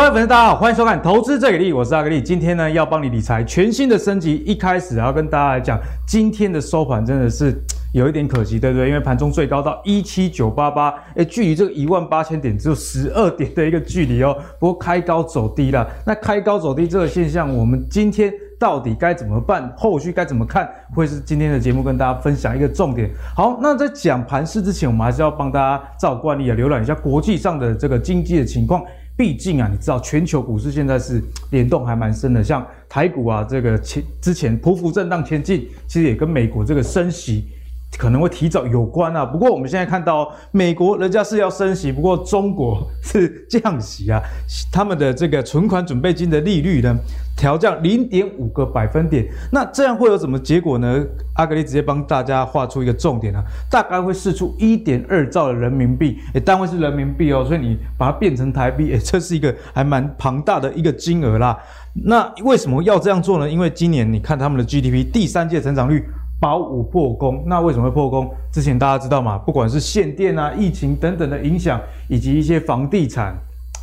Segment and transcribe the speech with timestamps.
[0.00, 2.22] 各位粉丝，大家好，欢迎收看《投资最给力》，我是阿格力。
[2.22, 4.36] 今天呢，要帮你理财，全新的升级。
[4.46, 7.62] 一开始要跟大家来讲，今天的收盘真的是
[7.92, 8.88] 有一点可惜，对不对？
[8.88, 14.34] 因为盘中最高到一七九八八，诶，距离这个一万八千点只有十二点的一个距离哦。
[14.58, 19.70] 不过开高走低了，那开高走低这个现象，我们今天到底该怎么办？
[19.76, 20.66] 后续该怎么看？
[20.94, 23.10] 会是今天的节目跟大家分享一个重点。
[23.36, 28.82] 好，那在讲盘势之前，我们还是要帮大家照惯例啊，浏览一下国际上的这个经济的情况。
[29.16, 37.44] 毕竟啊，你知道全球股市现在是联动还蛮深的，像台股啊，这个前之前匍匐震荡前进，其实也跟美国这个升息
[37.98, 39.24] 可能会提早有关啊。
[39.24, 44.20] 不过我们现在看到，美国人家是要升息，不过中国是降息啊，
[44.72, 46.96] 他们的这个存款准备金的利率呢，
[47.36, 51.04] 调降零点五个百分点，那这样会有什么结果呢？
[51.34, 61.58] 阿格力直接帮大家画出一个重点啊，大概会释出一点二兆的人民币，诶，单位是人民币哦，所以你把它变成台币，诶，这是一个还蛮庞大的一个金额啦。
[62.04, 63.48] 那为什么要这样做呢？
[63.48, 66.04] 因为今年你看他们的 GDP 第三届成长率
[66.40, 68.30] 保五破功，那为什么会破功？
[68.50, 73.38] 之前大家知道嘛，不管是限电啊、疫情等等的影响，以及一些房地产。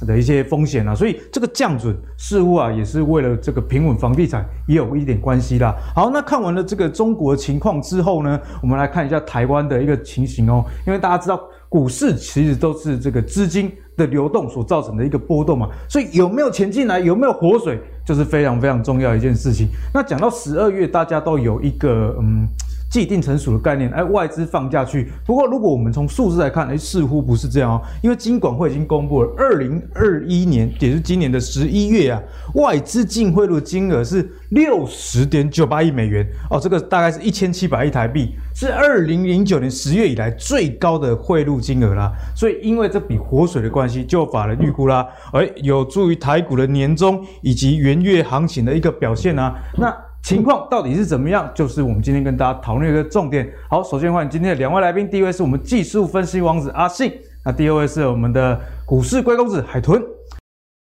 [0.05, 5.75] 的一些风险啊，所以这个降准似乎啊也是为了这个平稳房地产也有一点关系啦。
[5.95, 10.63] 好，那看完了这个中国情况之后呢，我们来看一下台湾的一个情形哦。
[10.85, 19.67] 因为大家知道股市其实都是这个资金的流动所造成的一个波动嘛，所以有没有钱进来，有没有活水，就是非常非常重要一件事情。
[19.93, 22.47] 那讲到十二月，大家都有一个嗯。
[22.89, 25.11] 既定成熟的概念，哎，外资放下去。
[25.25, 27.81] 不过，如果我们从数字来看，哎，似乎不是这样哦。
[28.01, 32.21] 因为金管会已经公布了，二零二一年，也就是今年的十一月啊，
[32.55, 42.11] 外资净汇入金额是六十点九八亿美元哦，这个大概是一千七百亿台币，是二零零九年十月以来最高的汇入金额啦。
[42.35, 49.53] 所以，因为这笔活水的关系，就法人预估啦，哎，有助于台股的年终以及元月行情的一个表现啊。
[49.77, 49.93] 那
[50.27, 51.49] 情况到底是怎么样？
[51.55, 53.49] 就是我们今天跟大家讨论一个重点。
[53.69, 57.09] 好，首先欢迎今天的两位来宾，第一位是我们技术分析王子阿信，
[57.45, 60.03] 那第二位是我们的股市龟公子海豚。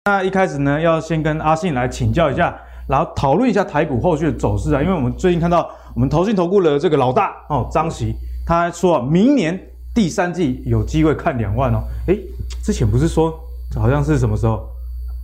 [0.06, 2.52] 那一开始呢，要先跟阿信来请教一下，
[2.88, 4.82] 然后讨论一下台股后续的走势啊。
[4.82, 9.56] 因为我们最近看到我们投信投顾的这个老大哦张琦，他说啊，明年
[9.94, 11.78] 第三季有机会看两万哦。
[12.08, 12.18] 诶，
[12.64, 13.32] 之前不是说
[13.76, 14.68] 好像是什么时候？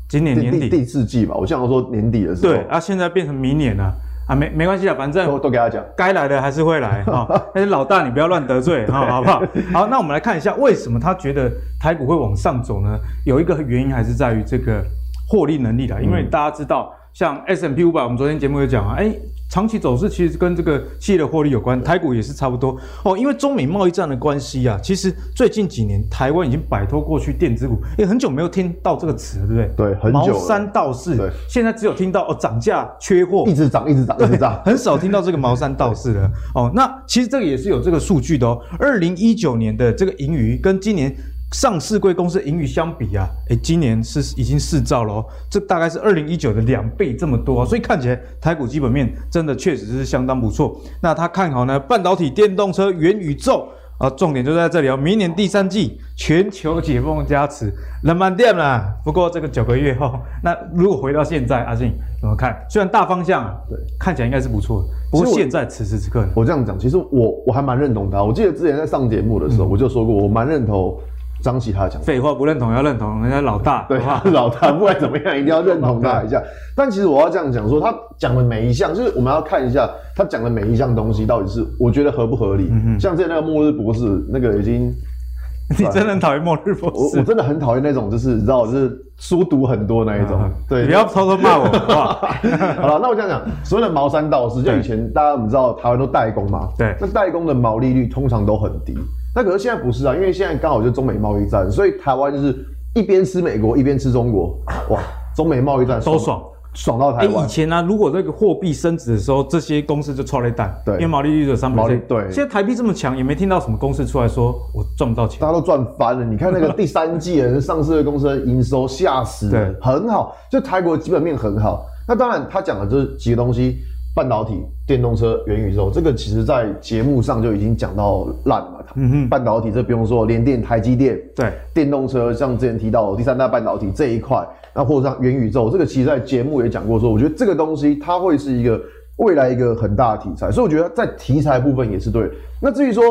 [0.07, 2.53] 今年年底第，第四季吧，我想说年底的时候。
[2.53, 3.93] 对啊，现在变成明年了啊，
[4.33, 7.27] 没没关系啊，反正都都给他讲，该来的还是会来啊。
[7.53, 9.43] 但是老大，你不要乱得罪哈， 好不好？
[9.73, 12.97] 好，那我们来看一下，为什么他觉得台股会往上走呢？
[13.27, 14.85] 有一个原因还是在于这个
[15.29, 19.13] 获利能力的，因为大家知道，像 S&P 500，我们昨天节目有讲啊，哎。
[19.55, 23.17] 长期走势其实跟这个企业的获利有关，台股也是差不多哦。
[23.17, 29.93] 因为中美贸易战的关系啊，其实最近几年台湾已经摆脱过去电子股，也很久没有听到这个词了，对不对？
[29.93, 30.33] 对，很久。
[30.33, 36.69] 毛三到四，对，现在只有听到哦涨价、缺货，一直涨，一直涨，一直涨，很少听到这个毛三道四了哦。
[36.75, 38.61] 那其实这个也是有这个数据的哦。
[38.81, 41.15] 二零一九年的这个盈余跟今年。
[41.55, 50.77] 上市贵公司盈余相比啊，诶，今年是已经四兆了哦，这大概是二零一九的两倍这么多啊，所以看起来台股基本面真的确实是相当不错。
[51.01, 54.97] 那他看好呢，半导体、电动车、元宇宙啊，重点就在这里哦。
[54.97, 57.73] 明年第三季全球解封加持，
[58.03, 58.93] 冷满店啦。
[59.05, 62.61] 不过这个九个月后，那如果回到现在，阿信怎么看？
[62.69, 68.25] 虽然大方向对看起来应该是不错的，不过现在此时此刻呢，我这样讲，其实我我还蛮认同他。
[68.25, 70.99] 我记得之前在上节目的时候，嗯、我就说过，我蛮认同。
[71.45, 74.23] 张琦他讲废话不认同要认同，人家老大 对吧？
[74.33, 76.43] 老大不管怎么样，一定要认同他一下。
[76.75, 82.69] 但其实我要这样讲说，他讲的每一项，就是我们要看一下他讲的每一项东西到底是我觉得合不合理。
[82.73, 84.91] 嗯，像之前那个末日博士，那个已经，
[85.79, 86.97] 你真的很讨厌末日博士？
[86.97, 90.41] 我我真的很讨厌那种，就是你知道，就是书读很多那一种。
[90.69, 98.97] 对，你不要偷偷骂我，好了，那我这样讲，所谓的毛山道士，就以前大家我们知道台湾都代工嘛，对，那代工的毛利率通常都很低。
[99.35, 102.55] 那可是现在不是啊，因为现在刚好就中美贸易战，所以台湾就是
[102.95, 104.57] 一边吃美国一边吃中国，
[104.91, 105.01] 哇，
[105.35, 106.41] 中美贸易战都爽，
[106.73, 107.43] 爽到台湾。
[107.43, 111.85] 欸、以前呢、啊，如果这个货币升值的时候，这些公司就超雷蛋，对，因为毛利率有三百。
[111.97, 116.25] 对，现在台币这么强，也没听到什么公司出来说我赚不到钱，大家都赚翻了。
[116.25, 121.85] 你看那个第三季的上市的公司的营收吓死了，对，很好，就台国基本面很好。
[122.07, 123.79] 那当然他讲的就是几个东西。
[124.15, 128.85] 半导体、电动车、元宇宙，这个其实在节目上就已经讲到烂了嘛。
[128.95, 131.21] 嗯哼，半导体这不用说，联电、台积电。
[131.35, 138.81] 对，电动车像之前提到的第三代半导体这一块，那或者像元宇宙，这个其实在节目也讲过说，我觉得这个东西它会是一个
[139.17, 142.31] 未来一个很大的题材，所以我觉得在题材部分也是对。
[142.63, 143.03] 那至于说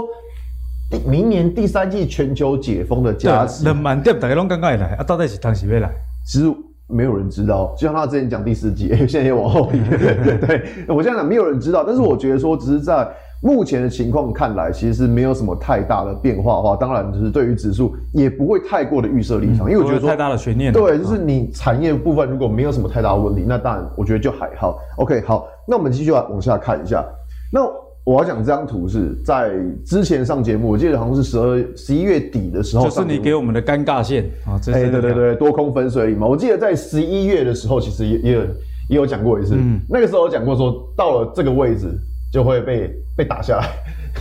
[1.05, 5.91] 明年第三季全球解封的加持，冷满店大家拢刚刚来啊，到底是当时未来？
[6.25, 6.45] 其实。
[6.87, 9.79] 没有人知道，就像他之前讲第四季，哎， 现在也往后移。
[10.45, 13.07] 对，我现在讲没有人知道，但是我觉得说，只是在
[13.41, 20.71] 目前的情况看来，其实是没有什么太大的变化的话，当然就是对于指数也不会太过的预设立场，嗯、因为我觉得说太大的悬念。
[20.71, 24.77] 对，就是你产业部分如果没有什么太大的问题，那当然我觉得就还好。
[24.97, 27.03] OK，好，那我们继续往下看一下，
[27.51, 27.61] 那。
[28.05, 29.53] 我要讲这张图是在
[29.85, 36.27] 之前上节目，我记得好像是十二、十一月底的时候，就是你给我们的尴尬线啊，哎、欸，对对对，多空分水岭嘛。
[36.27, 38.41] 我记得在十一月的时候，其实也也有
[38.89, 41.87] 也有讲过一次，嗯、那个时候我讲过说，到了这个位置
[42.31, 43.69] 就会被被打下来。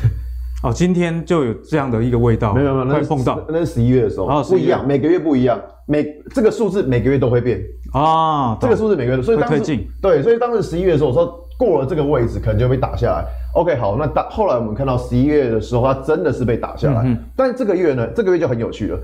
[0.63, 3.45] 哦，今天就有这样的一个味道，没有没有，那是碰到。
[3.49, 7.61] 那是十一月的时候，哦、不一样，每个月不一样，每这个数字每个月都会变。
[7.93, 13.25] 啊，这个数字每个月都，所以当时对，所以当时十一月的时候，我说过了这个位置，可能就被打下来。
[13.55, 17.03] OK，好，那到后来我们看到十一月的时候，它真的是被打下来。
[17.05, 18.99] 嗯，但是这个月呢，这个月就很有趣了。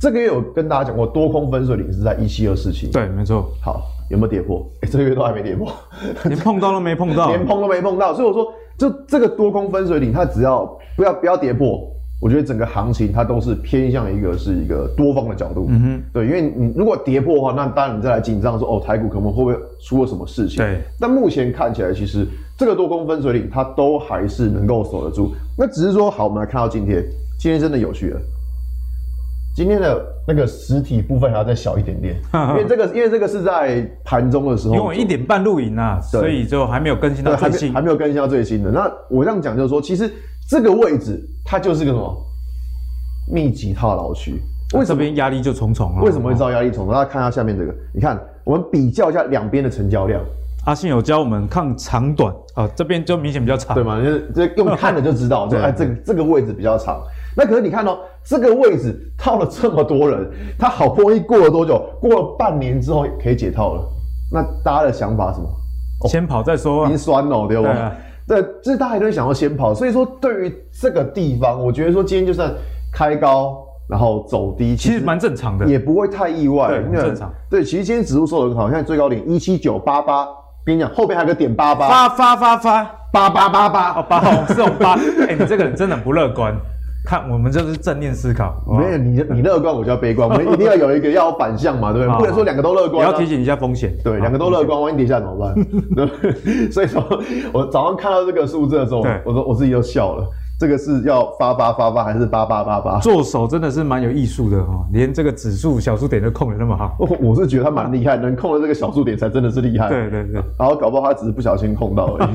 [0.00, 2.90] 这个月有跟大家讲过，多空分水岭是在一七二四七。
[2.90, 3.48] 对，没错。
[3.62, 4.66] 好，有没有跌破？
[4.80, 5.70] 哎，这个月都还没跌破，
[6.24, 8.12] 连碰到都没碰到， 连碰都没碰到。
[8.12, 10.66] 所以我说，就这个多空分水岭，它只要
[10.96, 11.80] 不要不要跌破，
[12.20, 15.66] 我觉得整个行情它都是偏向一个是一个多方的角度。
[15.70, 20.58] 嗯哼，对，因为你如果跌破的话，那当然你再来紧张说，哦，台股可能会不会出了什么事情？
[20.58, 20.80] 对。
[20.98, 22.26] 但目前看起来，其实。
[22.60, 25.34] 这个多空分水岭，它都还是能够守得住。
[25.56, 27.02] 那只是说，好，我们来看到今天，
[27.38, 28.20] 今天真的有趣了。
[29.56, 32.16] 今天的那个实体部分还要再小一点点，
[32.52, 38.70] 因为这个，因为这个是在盘中的时候，因为我一点半录影啊，所以就还没有更新到最新，还没有更新到最新的。
[38.70, 40.12] 那我这样讲就是说，其实
[40.48, 42.16] 这个位置它就是个什么
[43.28, 44.40] 密集套牢区，
[44.74, 46.02] 为什么压力就重重啊？
[46.02, 46.94] 为什么会造压力重重？
[46.94, 50.20] 大家看一下下面这个，你看，我们比较一下两边的成交量。
[50.66, 54.02] 阿信有教我们看长短啊，这边就明显比较长，对吗？
[54.02, 57.00] 就是这用看的就知道， 就哎这个这个位置比较长。
[57.36, 60.28] 那可是你看哦，这个位置套了这么多人，
[60.58, 61.78] 他好不容易过了多久？
[62.00, 63.88] 过了半年之后可以解套了。
[64.32, 65.48] 那大家的想法是什么？
[66.08, 67.72] 先跑再说，已经酸了，对吧？
[67.72, 67.72] 对，
[68.62, 69.74] 这大家都会想要先跑。
[69.74, 72.52] 所以说，对于这个地方，我觉得说今天就算
[72.92, 77.32] 开高，然后走低，其实蛮正常的，也不会太意外，对，很正常。
[77.48, 80.28] 对，其实今天指数收的很好，现在最高点一七九八八。
[80.62, 84.92] 跟你讲，后边还有个点八八，发发发发八八八八哦，八哦这种八，
[85.26, 86.54] 哎，你这个人真的不乐观。
[87.04, 92.18] 看，我们就是正面思考，没有你你乐观，我就要悲观，我们一定要有一个要反向嘛，对不对？
[92.18, 93.06] 不能说两个都乐观。
[93.06, 95.54] 你要提醒一下风险，对，两个都乐观，万一跌下怎么办？
[95.96, 97.02] 对，所以说
[97.52, 100.28] 我早上看到这个数字的时候，我说我自己就笑了。
[100.60, 102.98] 这个是要发发发发还是八八八八？
[102.98, 106.98] 做手真的是蛮有艺术的哈，连这个指数小数点都控得那么好。
[107.18, 109.88] 我是觉得他蛮厉害，能控的这个小数点才真的是厉害。
[109.88, 112.30] 对对对，然后搞不好他只是不小心控到而已。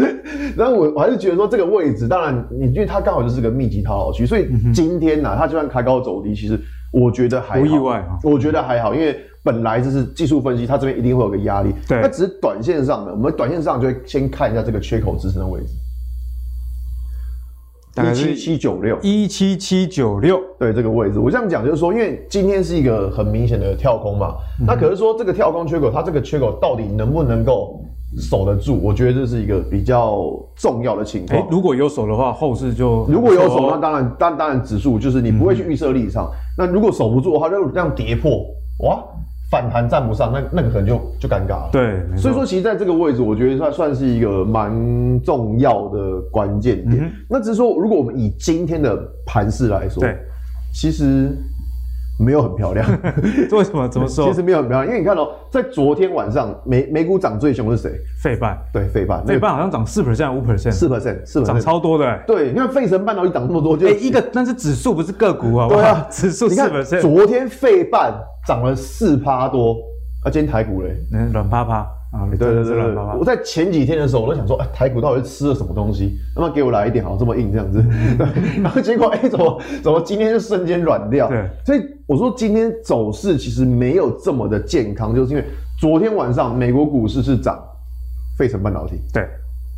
[0.56, 6.58] 然后我我还是觉得说这个位置，当然你因为它刚好就是个密集套牢区，所以今天呢、啊，它就算开高走低，其实
[6.90, 7.98] 我觉得还好，不意外。
[7.98, 9.14] 啊我觉得还好，因为
[9.44, 11.74] 本来就是技术分析，它这边一定会有个压力。
[11.86, 15.66] 对，那只是短线上的，我们短线上就会先看一下这个缺口支撑的位置。
[18.04, 27.80] 一七七九六，一七七九六，对这个位置，我这样讲就是说，因为今天是一个很明显的跳空嘛，嗯、那可是说这个跳空缺口，它这个缺口到底能不能够
[28.18, 28.78] 守得住？
[28.82, 31.48] 我觉得这是一个比较重要的情况。
[31.50, 36.26] 如果有守的话，后市就如果有守，那当然，当当然指数就是你不会去预设立场。
[36.26, 38.44] 嗯、那如果守不住的话，就这样跌破，
[38.80, 39.02] 哇！
[39.50, 41.68] 反弹站不上，那那个可能就就尴尬了。
[41.72, 47.04] 对，所以说其实在这个位置，我觉得算算是一个蛮重要的关键点。
[47.04, 50.16] 嗯、那只是说，如果我们以今天的盘势来说，对，
[50.72, 51.36] 其实。
[52.18, 52.86] 没有很漂亮，
[53.52, 53.86] 为什么？
[53.88, 54.28] 怎么说？
[54.28, 58.00] 其实没有很漂亮，因为你看哦，在昨天晚上美美股涨最凶的是谁？
[58.22, 62.18] 费半，对，费半，费半好像涨四 percent、五 percent，四 percent，四 percent，涨超多的。
[62.26, 65.68] 对，你看费城半导体涨那么多，就一个，但是指数不是个股啊。
[65.68, 67.00] 对啊，指数四 percent。
[67.00, 68.14] 昨天费半
[68.46, 69.76] 涨了四趴多，
[70.24, 71.86] 啊，今天台股嘞，嗯，软趴趴。
[72.16, 76.18] 啊，对对对对，我在前几天的时候，我都想说，哎，台股到底是吃了什么东西？
[76.34, 77.82] 那么给我来一点，好像这么硬这样子。
[78.16, 81.28] 对，然后结果，哎，怎么怎么今天就瞬间软掉？
[81.28, 85.44] 对，所以我说今天走势其实没有这么的健康，就是因为
[85.78, 87.62] 昨天晚上美国股市是涨，
[88.38, 89.00] 费城半导体。
[89.12, 89.28] 对，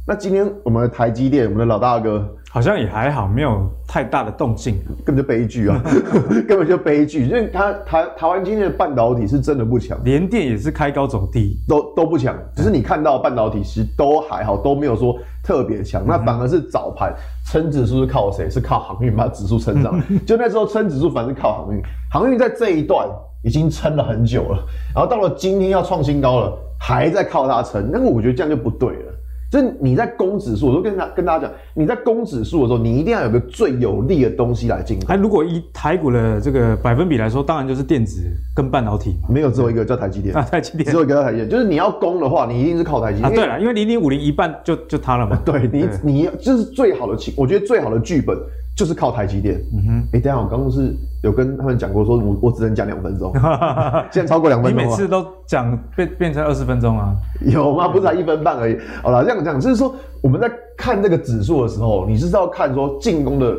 [0.08, 2.26] 那今天我们的台积电，我们的老大哥。
[2.50, 5.78] 好像也还好，没有太大的动静，根本就悲剧啊，
[6.48, 7.26] 根本就悲剧。
[7.26, 12.34] 因为它台台湾今天的半导体是真的不强，联电也是开高走低，都都不强。
[12.56, 16.02] 只是你看到半导体其实都还好，都没有说特别强。
[16.06, 18.48] 那反而是早盘撑指数是靠谁？
[18.48, 20.02] 是靠航运把指数撑上。
[20.24, 23.06] 就那时候撑指数反正是靠航运，航运在这一段
[23.44, 27.90] 已经撑了很久了，然后到了今天要创新高了，还在靠它撑。
[27.92, 29.12] 那个我觉得这样就不对了。
[29.50, 35.08] 就是你在攻指数，我都跟大跟大家讲，你在攻指数的时候，你一定要有个最有利的东西来进攻。
[35.08, 38.22] 哎，如果以台股的这个百分比来说，当然就是电子
[38.54, 39.28] 跟半导体嘛。
[39.30, 43.30] 没有只有一个叫台积电啊，台积电只有一个叫台积电，就是你要攻的话，你一定是靠台积电。
[43.30, 45.40] 啊，对了，因为零零五零一半就就它了嘛。
[45.46, 48.36] 对你，对你就是最好的情，我觉得最好的剧本。
[48.78, 49.60] 就是靠台积电。
[49.74, 50.94] 嗯哼，哎、欸，等下我刚刚是
[51.24, 53.32] 有跟他们讲过，说我我只能讲两分钟，
[54.12, 54.80] 现在超过两分钟。
[54.80, 57.12] 你每次都讲变变成二十分钟啊？
[57.40, 57.88] 有吗？
[57.88, 58.78] 不是才一分半而已。
[59.02, 59.92] 好了，这样讲就是说，
[60.22, 63.52] 我们在看这个指数的时候，你是要看说进攻的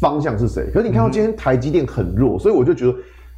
[0.00, 0.70] 方向是谁。
[0.72, 2.94] 可是你看到今天台积电很弱，所以我就觉得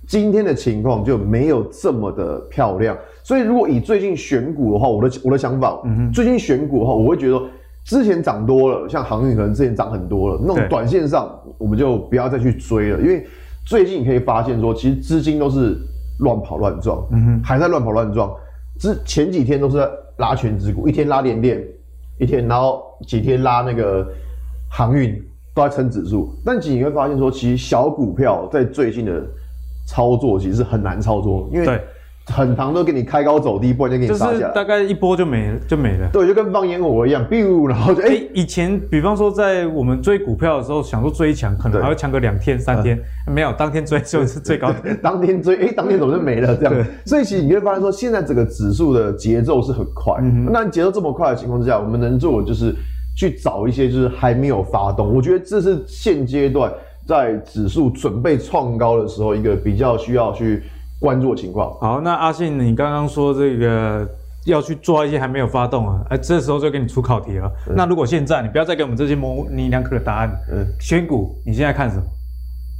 [0.07, 2.97] 今天的情况就没有这么的漂亮。
[3.25, 7.43] 所以如果以最近选股的话，我的我的想法，嗯哼，最近选股的话，我会觉得。
[7.87, 13.25] 之前涨多了，像航运可能之前涨很多了，那种短线上我们就不要再去追了，因为
[13.65, 15.79] 最近你可以发现说，其实资金都是
[16.19, 18.35] 乱跑乱撞，嗯哼，还在乱跑乱撞。
[18.81, 19.89] 之前几天都是在
[20.19, 21.65] 拉全指股，一天拉联电，
[22.19, 24.05] 一天然后几天拉那个
[24.69, 25.17] 航运
[25.55, 29.25] 都在撑指数，但其实你会发现说，其实小股票在最近的
[29.87, 31.81] 操作其实是很难操作，因为。
[32.29, 36.11] 很长都给你开高走低，不然就给你杀下来，大概一波就没了，就没了。
[36.13, 44.99] 对，就跟放烟火一样，biu，然后就哎、欸，以前比方说在我们追股票的时候，想说追强，可能还会强个两天三天，嗯、没有，当天追就是最高点。
[45.01, 46.57] 当天追，哎、欸，当天怎么就没了？
[46.57, 46.87] 这样。
[47.05, 50.17] 所以其实你会发现说，现在整个指数的节奏是很快。
[50.21, 52.75] 嗯、那节奏这么快的情况之下，我们能做的就是
[53.17, 55.15] 去找一些就是还没有发动。
[55.15, 56.73] 我觉得这是现阶段
[57.07, 60.65] 在指数准备创高的时候，一个比较需要去。
[60.99, 61.75] 关注的情况。
[61.81, 64.09] 好，那阿信，你刚刚说这个
[64.47, 67.51] 要去抓一些还没有发动啊，哎，这时候就给你出考题了。
[67.69, 72.03] 嗯、那如果现在你不要再给我们这些模棱两可的答案，嗯，选股你现在看什么？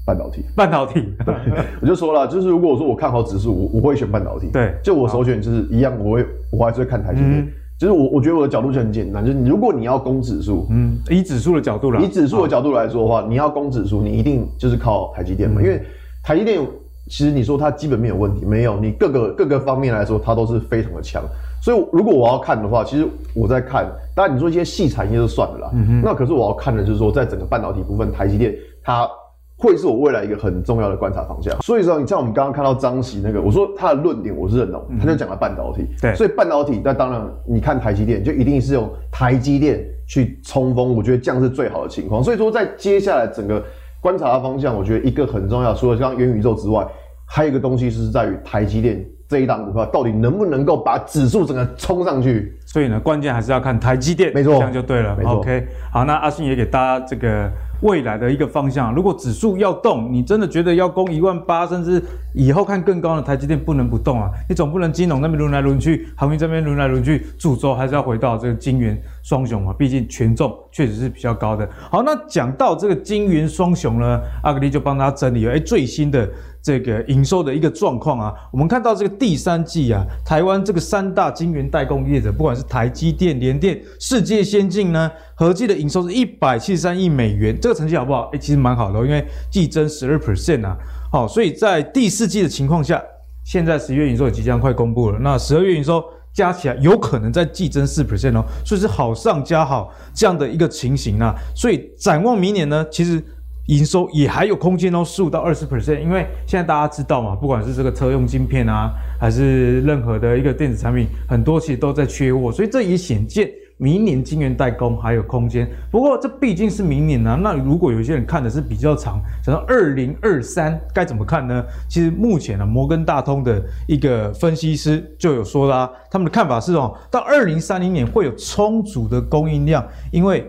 [0.07, 0.45] 半导体。
[0.55, 1.05] 半导体。
[1.25, 1.35] 对，
[1.83, 4.49] 我就说了，就是如果我说我看好指数，我我会选半导体。
[4.53, 7.41] 对，就我首选就是一样，我会我还是会看台积电。
[7.41, 15.83] 嗯、就是我我觉得我的角度就很简单，就是如果你要攻指数，嗯，以指数的角度来，以指数的角度来说的话，你要攻指数，你一定就是靠台积电嘛，嗯、因为
[16.23, 16.61] 台积电。
[17.09, 18.81] 其实你说它基本面有问题没有？
[18.81, 21.23] 你各个各个方面来说，它都是非常的强。
[21.63, 23.87] 所以如果我要看的话，其实我在看。
[24.15, 25.71] 当然你说一些细产业就算了啦。
[25.73, 26.03] 嗯。
[26.05, 29.09] 那可是我要看的就是说，在整个半导体部分，台积电它
[29.57, 31.57] 会是我未来一个很重要的观察方向。
[31.63, 35.87] 所以说，你像我们刚刚看到张喜那个，我说他的论点我是认同，他就讲了半导体。
[36.01, 36.15] 对。
[36.15, 42.23] 所以半导体，那当然你看台积电就一定是用台积电去冲锋，我觉得这样是最好的情况。
[42.23, 43.63] 所以说，在接下来整个。
[44.01, 46.87] 观察的方向，我觉得一个很重要，除了像元宇宙之外，
[47.27, 52.57] 还有一个东西是在于台积电这一档股票到底能不能够把指数整个冲上去。
[52.65, 55.17] 所以呢，关键还是要看台积电，没错，这样就对了。
[55.25, 57.51] OK，好，那阿信也给大家这个。
[57.81, 62.03] 未来的一个方向，如果指数要动，你真的觉得要攻一万八，甚至
[62.35, 64.31] 以后看更高的台积电不能不动啊！
[64.49, 71.69] 你总不能金融那边轮来轮去，航运这边轮来轮去，主轴还是要回到这个金圆双雄嘛，毕竟权重确实是比较高的。
[71.91, 76.29] 好，那讲到这个金圆双雄呢，阿格力就帮他整理了，哎，最新的。
[76.67, 88.29] 这个营收的一个状况啊，我们看到这个第三季啊，台湾这个三大晶圆代工业者，不管是台积电、联电、世界先进呢，合计的营收是一百七十三亿美元，这个成绩好不好？
[88.33, 90.77] 哎，其实蛮好的，因为季增十二 percent 啊，
[91.13, 93.01] 好，所以在第四季的情况下，
[93.45, 103.23] 现在十月营收也即将快公布了，那十二月营收加起来有可能再季增四 percent 哦，所以是好上加好这样的一个情形啊，所以展望明年呢，其实。
[103.67, 115.69] 营收也还有空间哦，十五到二十 percent，因为现在大家知道嘛，不管是这个车用晶片啊，还是任何的一个电子产品，很多其实都在缺货，所以这也显见明年晶圆代工还有空间。
[115.91, 121.65] 不过这毕竟是明年啊，那如果有些人看的是比较长，想到二零二三该怎么看呢？
[121.89, 130.49] 其实目前呢、啊，摩根大通的一个分析师就有说啦，他们的看法是哦，到二零三零年会有充足的供应量，因为。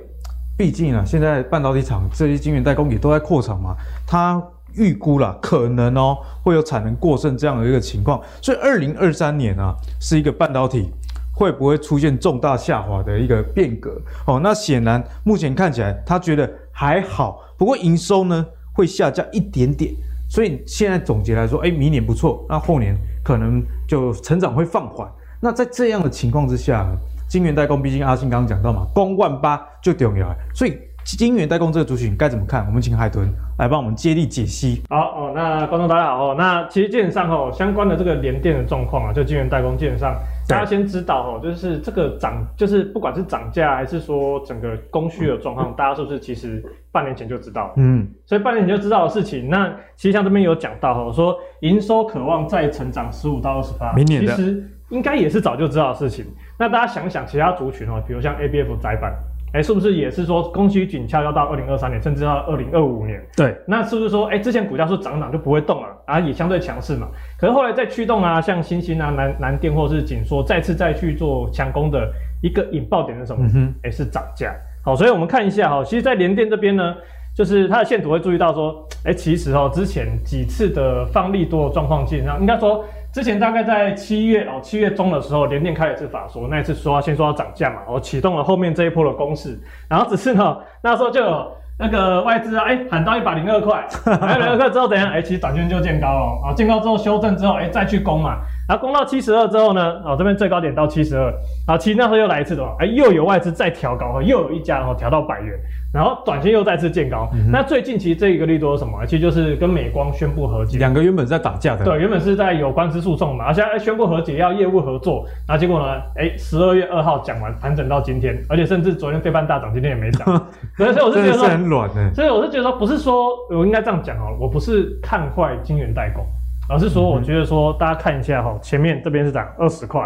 [0.57, 3.75] 毕竟啊，现在半导体厂这些晶圆代工也都在扩厂嘛，
[4.07, 10.91] 他预估了可能哦会有产能过剩这样的一个情况，所以二零二三年啊是一个半导体
[11.31, 14.39] 会不会出现重大下滑的一个变革哦？
[14.41, 19.93] 那显然目前看起来他觉得还好，不过营收呢会下降一点点，
[20.27, 25.07] 所以现在总结来说，哎，明年不错，那后年可能就成长会放缓。
[25.39, 26.91] 那在这样的情况之下。
[27.27, 32.65] 晶圆代工，毕竟阿信刚刚讲到嘛，公万八就重要，所以晶圆代工这个族群该怎么看？
[32.67, 34.81] 我们请海豚来帮我们接力解析。
[34.89, 40.15] 好哦，那观众大家好哦，那其实基本上哦，相关的这个联电的状况啊，就晶圆代工基本上
[40.47, 47.73] 大家先知道哦，就是这个涨，就是不管是涨价还是说整个供需的状况，嗯、大家是不是其实半年前就知道？
[47.75, 49.67] 嗯，所以半年前就知道的事情，那
[49.97, 56.25] 其实像这边有讲到哦，说营收渴望再成长十五到二十八，明年其实应该也是早就知道的事情。
[56.59, 59.13] 那大家想想其他族群哦，比如像 ABF 载板。
[59.53, 63.19] 哎，是不是也是说供需紧俏，要到二零二三年，甚至到二零二五年？
[63.35, 67.07] 对，那是不是说，哎，之前股价是涨涨就不会动了，啊，也相对强势嘛？
[67.39, 72.11] 可是后来再驱动啊，像新兴啊、南南电或是紧缩，再次再去做强攻的
[72.43, 73.49] 一个引爆点是什么？
[73.55, 74.53] 嗯哎，是涨价。
[74.83, 76.93] 好，所以我们看一下哈，其实，在联电这边呢，
[77.33, 82.83] 就是它的线图会注意到说，哎，其实哦，之前几次的放利多的状况基本上应该说。
[83.13, 89.59] 之前大概在七月哦，七月中的时候，联电开了一次法说，那一次说先说要涨价嘛，然后启动了后面这一波的攻势，
[89.89, 95.09] 然后只是呢，那时候就有那个外资啊，哎、喊到一百零二块，一百零二块之后怎样？
[95.09, 98.37] 哎、其实短线就见高了，啊，见高之后修正之后，哎、再去攻嘛。
[98.67, 101.33] 然后攻到七十二之后呢，哦，这边最高点到七十二，
[101.65, 105.57] 啊，其实那时候又来一次的话，哎，又有外资再调高，又有一家哦调到百元，
[105.97, 107.27] 然后短线又再次见高。
[107.33, 109.03] 嗯、那最近其实这一个利多是什么？
[109.07, 120.25] 其实就是跟美光宣布和解，两个原本在打架的，对，原本是在有官司诉讼嘛，而现在宣布和解要业务合作，然后结果呢，哎，十二月二号讲完盘整到今天，而且甚至昨天费半大涨，今天也没涨，
[120.77, 126.23] 所以我是觉得说很软的，所以我是觉得说不是说我应该这样讲哦，我不是看坏晶圆代工。
[126.69, 130.01] 而是说，我觉得说，大家看一下哈，前面这边是涨二十块，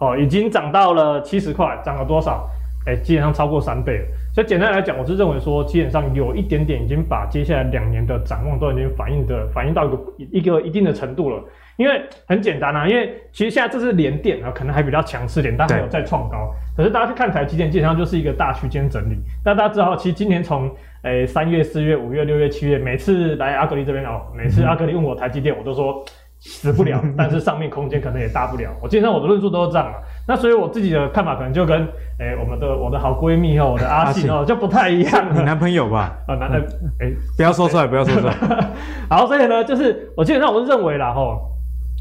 [0.00, 2.50] 哦，已经涨到了七十块，涨了多少？
[2.84, 4.04] 哎，基本上超过三倍了。
[4.32, 11.42] 所以简单来讲，我是认为说，基本上有一点点已经把接下来两年的展望都已经反映的反映到一个一个一定的程度了。
[11.76, 16.54] 因为很简单啊，因为其实现在这是联电啊，可能还比较强势点，但还有再创高。
[16.76, 19.16] 可是大家去看台积电，基本上就是一个大区间整理。
[19.44, 20.70] 那大家知道，其实今年从
[21.02, 26.04] 诶，三月、四月、五月、六月、七月，每次来阿格力这边哦，每次阿格力问我台积电，我都说
[26.40, 28.70] 死不了， 但是上面空间可能也大不了。
[28.82, 29.98] 我基本上我的论述都是这样嘛。
[30.26, 31.80] 那所以我自己的看法可能就跟
[32.18, 35.26] 诶我们的我的好闺蜜哦， 我的阿信哦就不太一样。
[35.34, 36.16] 你男朋友吧？
[36.26, 36.58] 啊，男的
[37.00, 38.34] 诶，不要说出来，不要说出来。
[39.08, 41.40] 好，所以呢，就是我基本上我是认为啦吼，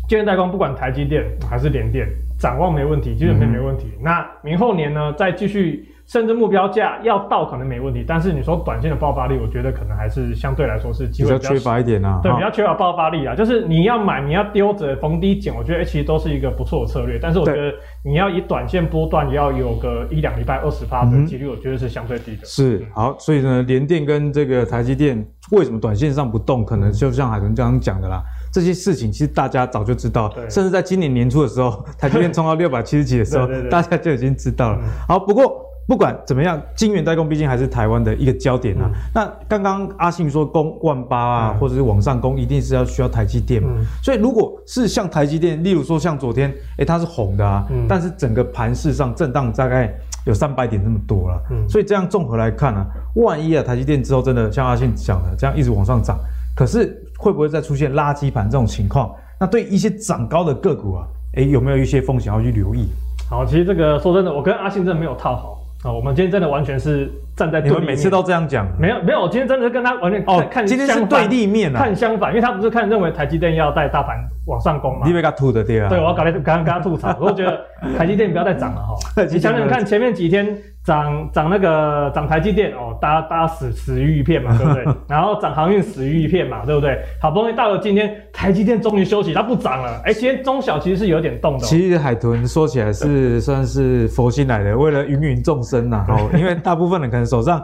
[0.08, 2.08] 晶圆代工不管台积电还是联电，
[2.40, 3.88] 展望没问题，基本面没问题。
[3.98, 5.86] 嗯、那明后年呢，再继续。
[6.10, 12.20] 甚至目标价要到可能没问题，但是你说短线的爆发力，我觉得可能还是相对来说是机会比较，比较缺乏一点啊。
[12.24, 13.36] 对，比较缺乏爆发力啊。
[13.36, 17.20] 就是你要买，你要丢着逢低捡，我觉得其实都是一个不错的策略。
[17.22, 17.72] 但是我觉得
[18.04, 22.44] 你要以短线波段也要有个一两礼拜二十趴的几率，我觉得是相对低的。
[22.44, 26.66] 是好，所以呢，联电跟这个台积电为什么短线上不动？
[26.66, 34.80] 可能就像海豚刚刚讲的啦，这些事情其实大家早就知道，甚至在今年年初的时候，台积电冲到六百七十几的时候， 对对对大家就已经知道了。
[35.08, 35.69] 好，不过。
[35.90, 38.86] 不管怎么样，晶圆代工毕竟还是台湾的一个焦点啊。
[38.86, 43.72] 嗯、那刚刚阿信说攻万八啊，嗯、或者是往上攻，一定是要需要台积电嘛。
[43.76, 49.92] 嗯、所以如果是像台积电，例如说像昨天，哎，它是红的啊，嗯、但是整个盘势上震荡大概
[50.28, 51.42] 有三百点那么多了。
[51.50, 56.20] 嗯、所以这样综合来看啊，万一啊台积电之后真的像阿信讲的这样一直往上涨，
[56.56, 59.12] 可是会不会再出现垃圾盘这种情况？
[59.40, 62.88] 那对一些涨高的个股啊，哎，有没有一些风险要去留意？
[63.28, 65.59] 好，其实这个说真的，我跟阿信真的没有套好。
[65.84, 77.62] 啊，我们今天真的完全是站在对立面，你们每次都这样讲，没有没有，我今天真的是跟他完全看哦，看今天是对立面啊，看相反，因为他不是看认为台积电要带大盘往上攻嘛，你被他吐的对啊，对，我要搞来刚刚跟他吐槽，我觉得
[77.98, 78.96] 台积电不要再涨了哈，
[79.32, 80.58] 你想想看前面几天。
[80.86, 84.86] 涨涨那个涨台积电哦，大家大家死死鱼一片嘛，对不对？
[85.08, 86.98] 然后涨航运死鱼一片嘛，对不对？
[87.22, 90.02] 好不容易到了今天，台积电终于休息，它不涨了。
[90.06, 91.60] 哎，今天中小其实是有点动的。
[91.60, 96.06] 其实海豚说起来是算是佛心来的，为了芸芸众生呐。
[96.10, 97.62] 哦，因为大部分人可能手上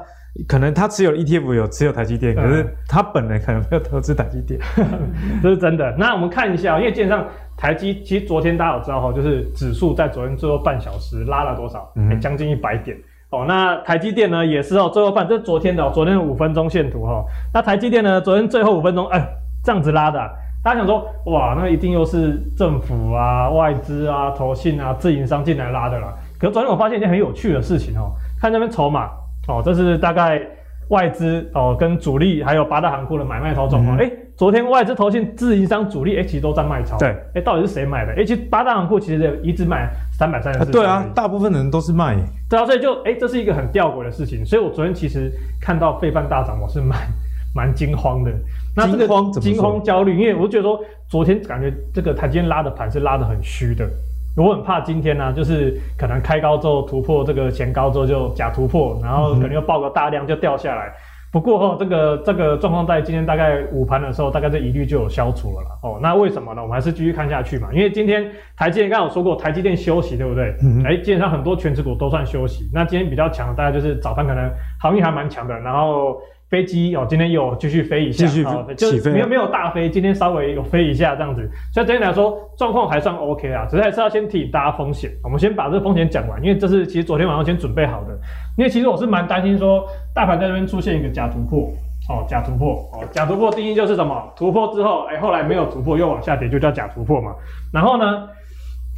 [0.48, 4.60] 可能他持有 ETF 有持有台积电，可是他本人可能没有投资台积电，
[5.42, 5.96] 这是真的。
[5.98, 7.26] 那我们看一下，因为基本上
[7.58, 11.92] 台积其实昨天大家有知道哈，就是指数在昨天最后半小时拉了多少？
[12.12, 12.98] 哎，将近一百点。
[13.32, 17.26] 哦，那台积电呢也是哦，最后半这是昨天的哦，昨天的五分钟线图哈、哦。
[17.54, 19.26] 那台积电呢，昨天最后五分钟，哎，
[19.64, 20.30] 这样子拉的、啊，
[20.64, 26.14] 大家想说，哇，那一定又是政府啊、外资啊、投信啊、自营商进来拉的啦。
[26.40, 29.10] 可是昨天我发现一件很有趣的事情哦，看这边筹码
[29.48, 30.40] 哦，这是大概
[30.90, 34.25] 外资哦跟主力还有八大行库的买卖头总哦，哎、嗯。
[34.38, 36.98] 昨天外资投信自营商主力，哎，其实都在卖超。
[36.98, 38.12] 对，哎，到底是谁买的？
[38.14, 40.72] 哎，其实八大行库其实一直买三百三十四。
[40.74, 42.18] 对啊，大部分的人都是卖。
[42.50, 44.46] 对啊，所以就哎，这是一个很吊诡的事情。
[44.46, 47.00] 所以我昨天其实看到费半大涨，我是蛮
[47.56, 48.32] 蛮惊慌的。
[48.76, 53.88] 那这个惊慌惊慌焦虑，因为我觉得说昨天感觉这个台积电拉的盘是拉的很虚的，
[54.36, 60.88] 我很怕今天呢、啊，就是可能开高之后突破这个前高之后就假突破，然后可能又爆个大量就掉下来。
[60.88, 60.94] 嗯
[61.36, 65.70] 不过哦，这个这个状况在今天大概午盘的时候，大概这疑虑就有消除了啦。
[65.84, 66.62] 哦，那为什么呢？
[66.62, 67.68] 我们还是继续看下去嘛。
[67.74, 70.56] 因为今天台积电刚刚有说过，台积电休息，对不对？
[70.64, 70.82] 嗯。
[70.86, 72.70] 哎，基本上很多全职股都算休息。
[72.74, 76.16] 那今天比较强的，大概就是早盘可能航运还蛮强的，然后。
[76.56, 85.12] 飞机哦，今天又继续飞一下，继续哦，就没有没有大飞，今天稍微有飞一下这样子，所以整体来说状况还算 OK 啊，只是还是要先提醒大家风险。
[85.22, 88.18] 我们先把这个风险讲完，因为这是其实昨天晚上先准备好的，
[88.58, 91.70] 因为其实我是蛮担心说大盘在这边出现一个假突破
[92.08, 94.24] 哦，假突破哦，假突破定义就是什么？
[94.38, 97.36] 突破之后，哎，后来没有突破又往下跌，就叫假突破嘛。
[97.74, 98.30] 然后呢？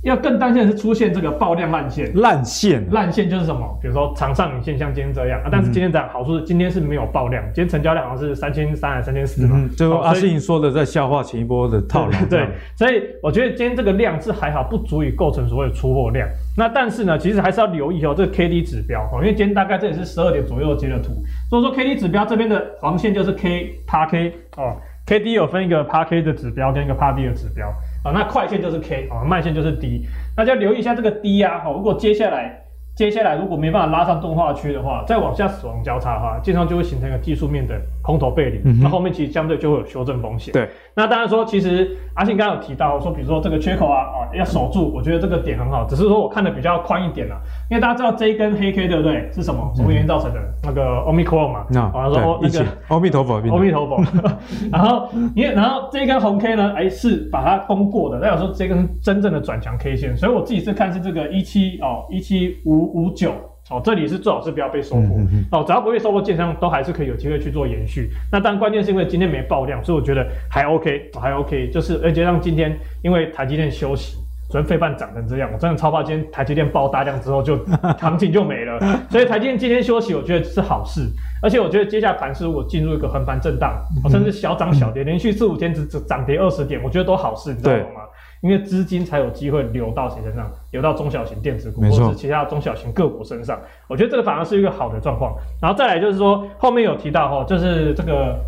[0.07, 3.77] 要更担心的是出现这个爆量烂线，烂线，烂线就是什么？
[3.81, 9.69] 比如说长上影线像今天这样啊，但是今天这样好处是今天是没有爆量，今天成交量好像是三千三还是三千四嘛？
[9.75, 12.11] 就阿信说的在消化前一波的套牢。
[12.29, 16.27] 对，所以我觉得今天这个量是还好，不足以构成所谓的出货量。
[16.55, 27.25] 那但是呢，其实还是要留意哦，这个 K D 指标哦，因为今天大概这里是十二点左右截的图，所以说 K D 指标这边的黄线就是 K 趴 K 哦，K D 有分一个趴 K 的指标跟一个趴 D
[27.25, 27.67] 的指标。
[28.13, 32.63] 那快线就是 K 啊，慢线就是 D，大家留意一下这个 D 啊，如果接下来
[32.95, 40.53] 接下来如果没办法拉上动画区的话，再往下死亡交叉的话，经常就会形成一个技术面的空头背离，那、后面其实相对就会有修正风险。
[40.53, 47.35] 对，那当然说，其实阿信刚刚有提到说，比如说这个缺口啊，啊要守住，我觉得这个点很好，只是说我看的比较宽一点啦，
[47.69, 49.29] 因为大家知道这一根黑 K 对不对？
[49.33, 49.69] 是什么？
[49.75, 50.39] 什么原因造成的？
[50.63, 51.59] 那个 Omicron 嘛，
[51.93, 54.01] 啊，说哦那个阿弥陀佛，阿弥陀佛。
[54.71, 63.33] 然后因为然后这一根红 K 呢，哎是把它攻过的，代表说这根是真正的转强 K 线，所以我自己是看是这个一七哦一七五五九。
[63.69, 68.09] 哦，这里是最好是不要被收破、嗯、哦，只要不被收破，建商都还是可以有机会去做延续。
[68.31, 71.69] 那但关键是因为今天没爆量，所以我觉得还 OK，还 OK。
[71.69, 74.15] 就是而且让今天因为台积电休息，
[74.49, 77.57] 昨天费半涨成这样，我真的超怕今天台积电爆大量之后就
[77.99, 78.79] 行情就没了。
[79.09, 81.01] 所以台积电今天休息，我觉得是好事。
[81.43, 88.06] 而且我觉得接下来盘是如果进入一个横盘震荡，嗯、甚至小涨小跌，连续四五天只只涨跌二十点，我觉得都好事，你知道吗？
[88.41, 93.59] 因为资金才有机会流到谁身上，流到中小型电子股或者是其他中小型个股身上。
[93.87, 95.35] 我觉得这个反而是一个好的状况。
[95.59, 98.39] 然后再来就是说，后面有提到哈，就是这个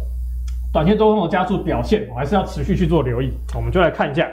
[0.72, 3.34] 短线多空的加速表现，我还是要持续去做留意。
[3.56, 4.28] 我们就来看一下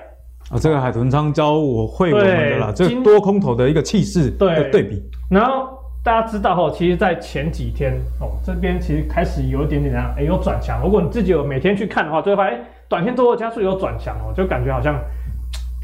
[0.51, 5.03] 啊，这个海豚仓教我会我们的啦，对这个多空头的一个气势的对比。
[5.31, 5.71] 然后
[6.05, 10.83] 大家知道哈，其实，在前几天哦，这边其实开始有一点点这样，哎，有转强。
[10.83, 14.95] 如果你自己有每天去看的话，就会发现，哎，短线多空加速有转强哦，就感觉好像。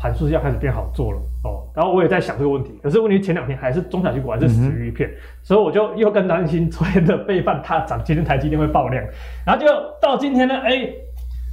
[0.03, 9.01] 盘数要开始变好做了哦，然后我也在想这个问题，可是问题前两天还是中小型股还是死鱼一片，嗯、所以我就又更担心昨天的备犯它涨，今天台积电会爆量，
[9.47, 9.69] 然后就
[10.01, 10.95] 到今天呢，哎、欸，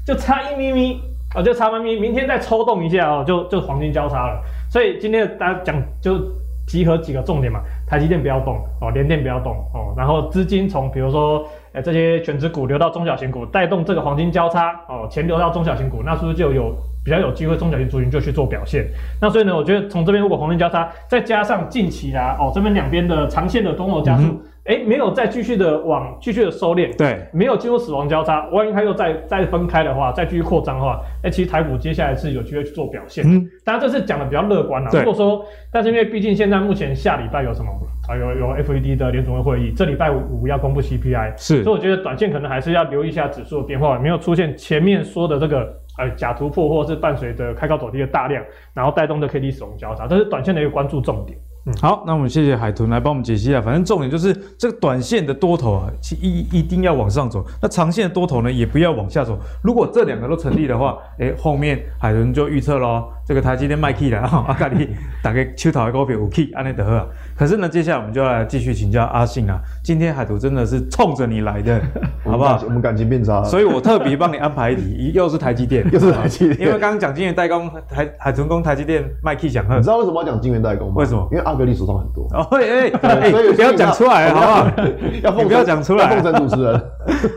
[0.03, 0.99] 就差一咪咪
[1.35, 6.17] 啊，就差一咪咪，明天再抽动一下哦，就就黄金交叉了，所以今天大家讲就
[6.67, 16.75] 集合几个重点嘛，台积电不要动哦，联电不要动哦，然后资金从比如说呃这些全值股流到中小型股，带动这个黄金交叉哦，钱流到中小型股，那是不是就有？
[17.09, 18.87] 比较有机会，中小型族群就去做表现。
[19.19, 33.25] 那所以呢，我觉得从这边如果黄金交叉，再加上近期啦，哦，这边两边的长线的多头加速，哎、没有再继续的往继续的收敛，对，没有进入死亡交叉，万一它又再再分开的话，再继续扩张的话，哎，其实台股接下来是有机会去做表现。
[33.25, 34.91] 嗯，当然这是讲的比较乐观了。
[34.91, 37.71] 对如果说，但是因为毕竟现在目前下礼拜有什么
[38.07, 38.15] 啊？
[38.15, 45.78] 有有 FED 的联储会会议，这礼拜五要公布 CPI，是，所以我觉得短线可能还是要留意一下指数的变化，没有出现前面说的这个。
[45.99, 48.41] 呃，假突破或者是伴随着开高走低的大量，
[48.73, 51.37] 然后带动的 K D 死亡交叉，这是短线的一个关注重点。
[51.65, 53.61] 嗯，好，那我们谢谢海豚来帮我们解析一下。
[53.61, 59.37] 反正重点就是这个短线的多头啊，一一定要往上走，那长线的多头呢，也不要往下走。
[59.61, 64.87] 如果这两个都成立的话，哎，后面海豚就预测喽，这个台积电卖气了 啊，阿咖喱
[65.21, 67.05] 打个秋桃的股票有气，安尼德啊。
[67.39, 69.57] 可是呢，接下来我们就要来继续请教阿信啊。
[69.81, 71.79] 今天海豚真的是冲着你来的，
[72.25, 72.61] 好不好？
[72.65, 76.59] 我们感情变差了，所以我特别帮你安排一题， 又是台积电， 又是台积电。
[76.59, 80.95] 因为刚刚讲晶圆代工，台海豚工台积电卖 K 讲，你知道为什么要讲晶圆代工吗？
[80.97, 81.25] 为什么？
[81.31, 82.27] 因为阿格力手上很多。
[82.33, 84.67] 哦，哎哎，所以不要讲出来，好不好？
[85.23, 86.09] 要不要讲出来？
[86.09, 86.83] 奉承主持人。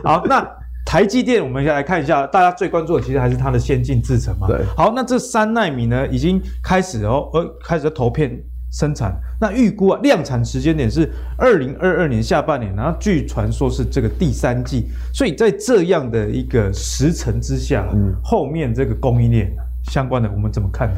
[0.03, 0.45] 好，那
[0.85, 4.47] 台积电，我们先来看一下，大家最关注的其实还是它的先进制程嘛。
[4.47, 4.65] 对。
[4.75, 8.37] 好，那这三纳米呢，已经开始哦，呃，开始投片。
[8.73, 11.07] 生产，那预估啊，量产时间点是
[11.37, 19.55] 二零二二年下半年，然后据传说是这个第三季，所以在这样的一个时程之下，嗯，后面这个供应链
[19.91, 20.95] 相关的我们怎么看呢？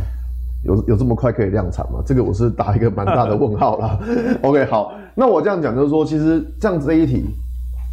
[0.63, 2.01] 有有这么快可以量产吗？
[2.05, 3.99] 这个我是打一个蛮大的问号啦。
[4.41, 7.25] OK，好，那我这样讲就是说，其实这样子这一题，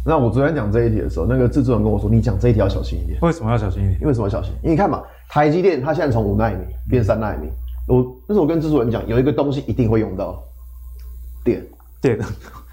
[0.05, 3.19] 那我昨天讲这一题的时候，那个制作人跟我说，你讲这一题要小心一点。
[3.21, 3.99] 为什么要小心一点？
[3.99, 4.53] 因为什么要小心？
[4.63, 6.55] 因为你看嘛，台积电它现在从五纳米
[6.89, 7.49] 变三纳米。
[7.87, 10.41] 我但是我跟制作人讲，有一个东西一定会用到，
[11.43, 11.65] 电，
[12.01, 12.17] 电，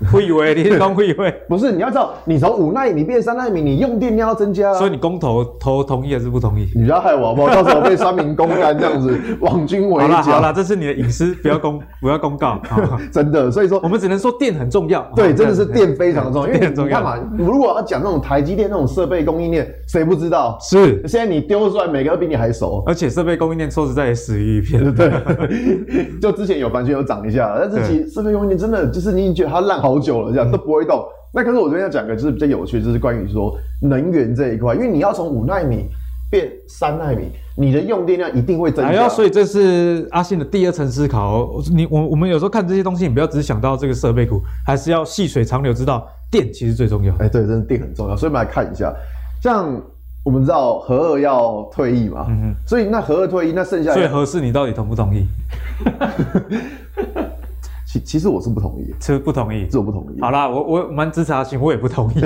[0.10, 6.68] 会为你讲会为， 不是，你要知道，你从五纳米变三纳米，你用电量要增加，所以你公投投同意还是不同意？
[6.74, 7.54] 你不要害我好不好？
[7.54, 10.08] 到时候被三民公干这样子， 网军围剿。
[10.08, 12.58] 好了好了，这是你的隐私，不要公不要公告。
[13.12, 15.06] 真的，所以说我们只能说电很重要。
[15.14, 20.56] 对，真的是电非常重要，因为你看嘛，如果要讲那种台积电那种设备供应链，谁不知道？
[20.60, 24.94] 是，现在你丢出来，每个都比你还熟，而且设备供应链说实在也死于一片。
[24.94, 25.10] 对，
[26.20, 30.60] 就之前有完全有涨一下，但是其实设备供应链真的就是你觉得它烂好久了，这样都。
[30.60, 31.02] 不会动。
[31.32, 35.88] 那可是我这边要讲个，就是比较有趣，就是关于说能源这一块，因为你要从五纳米
[36.30, 39.04] 变三纳米，你的用电量一定会增加。
[39.04, 41.48] 哎，所以这是阿信的第二层思考。
[41.72, 47.12] 你我我们有时候看这些东西，你不要只想到这个设备股，还是要细水长流，知道电其实最重要。
[47.14, 48.16] 哎，对，真的电很重要。
[48.16, 48.92] 所以我们来看一下，
[49.42, 49.80] 像
[50.22, 55.26] 我们知道核二要退役嘛，嗯，所以那核二退役，那剩下所以合适，你到底同不同意？
[57.92, 60.20] 其其实我是不同意，是不同意，是我不同意。
[60.20, 62.20] 好啦，我我蛮支持阿信，我也不同意。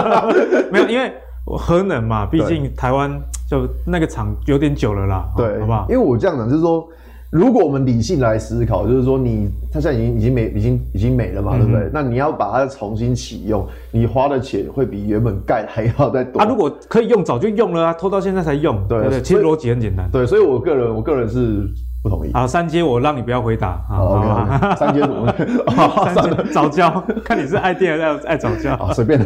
[0.72, 1.12] 没有，因为
[1.44, 3.12] 核能嘛，毕竟台湾
[3.46, 5.86] 就那个厂有点久了啦，对，好不好？
[5.90, 6.88] 因为我这样讲就是说，
[7.30, 11.90] 如果我们理性来思考，就是说你它现在已经已经没已经已经没了嘛，嗯、对不对？
[11.92, 16.40] 那你要把它重新启用，你花的钱会比原本盖还要再多。
[16.40, 19.20] 啊，如果可以用，早就用了啊，拖到现在才用，对对，对？
[19.20, 20.08] 其实逻辑很简单。
[20.10, 21.68] 对，所以我个人我个人是。
[22.02, 22.32] 不同意。
[22.32, 23.80] 好，三阶我让你不要回答。
[23.88, 25.32] 好，三阶怎么？
[26.12, 28.76] 三阶早教， 看你是爱电还是爱早教。
[28.76, 29.18] 好，随便。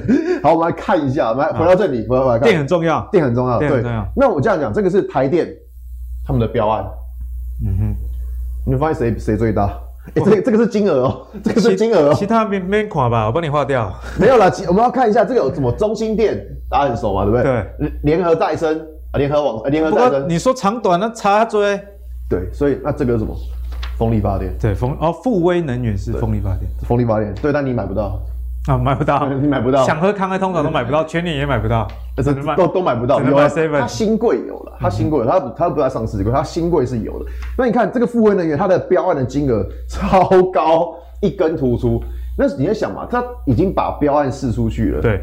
[0.43, 2.43] 好，我们来看一下，来回到这里，回来看。
[2.43, 3.83] 电很重要，电很重要，对。
[4.15, 5.49] 那我这样讲，这个是台电
[6.27, 6.85] 他们的标案。
[7.65, 7.95] 嗯哼，
[8.67, 9.71] 你们发现谁谁最大？
[10.15, 12.15] 哎，这个这个是金额哦，这个是金额哦。
[12.15, 13.27] 其他没没款吧？
[13.27, 13.91] 我帮你划掉。
[14.21, 16.39] 没有啦，我们要看一下这个有什么中心电，
[16.71, 17.67] 大家很熟嘛，对不对？
[17.79, 17.93] 对。
[18.03, 18.79] 联合再生
[19.13, 20.29] 啊，联合网，联合再生。
[20.29, 21.81] 你说长短那差追。
[22.29, 23.35] 对，所以那这个是什么？
[23.99, 24.55] 风力发电。
[24.61, 26.71] 对，风哦，富威能源是风力发电。
[26.83, 28.21] 风力发电，对，但你买不到
[28.69, 29.85] 啊，买不到， 你买不到。
[29.85, 31.87] 想喝康爱通常都买不到， 全年也买不到，
[32.17, 33.23] 这都都买不到。
[33.23, 33.49] 有啊，
[33.81, 37.31] 它新贵有了，它新贵，它它不在上市柜，它新贵是有的。
[37.57, 42.03] 那你看这个富威能源，它的标案的金额 超高，一根突出。
[42.37, 45.01] 那你在想嘛，它已经把标案试出去了。
[45.01, 45.23] 对。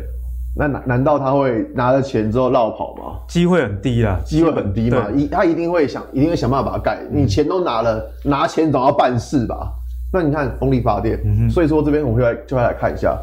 [0.56, 3.20] 那难难道他会拿了钱之后落跑吗？
[3.28, 7.00] 机会很低啦，机会很低嘛，一他一定会想，一定会想办法把它盖。
[7.12, 9.72] 你钱都拿了，拿钱总要办事吧？
[10.14, 13.18] 那你看风力发电，所以说这边我们就来就来看一下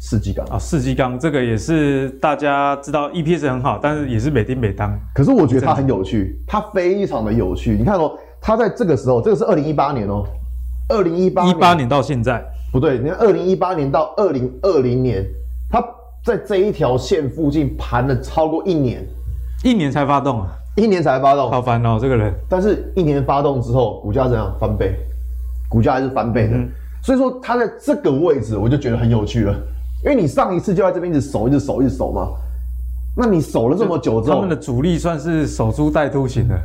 [0.00, 4.92] 四季钢啊，四季钢这个也是大家知道 EPS 很好，但是也是每丁每当。
[5.14, 7.76] 可是我觉得它很有趣，它非常的有趣。
[7.78, 10.24] 你看哦，它在这个时候，这个是二零一八年哦，
[10.88, 15.24] 二零一八一八年到现在不对，你看二零一八年到二零二零年，
[15.70, 15.80] 它。
[16.26, 19.00] 在这一条线附近盘了超过一年，
[19.62, 20.48] 一年才发动啊！
[20.74, 22.34] 一年才发动，好烦哦，这个人。
[22.48, 24.96] 但是一年发动之后，股价怎样翻倍？
[25.68, 26.56] 股价还是翻倍的。
[26.56, 26.68] 嗯、
[27.00, 29.54] 所以说，它在这个位置，我就觉得很有趣了。
[30.04, 32.28] 因为你上一次就在这边一直守，一直守，一直守嘛。
[33.16, 36.58] 那你守了这么久之后，他们的主力算是守株待兔型的，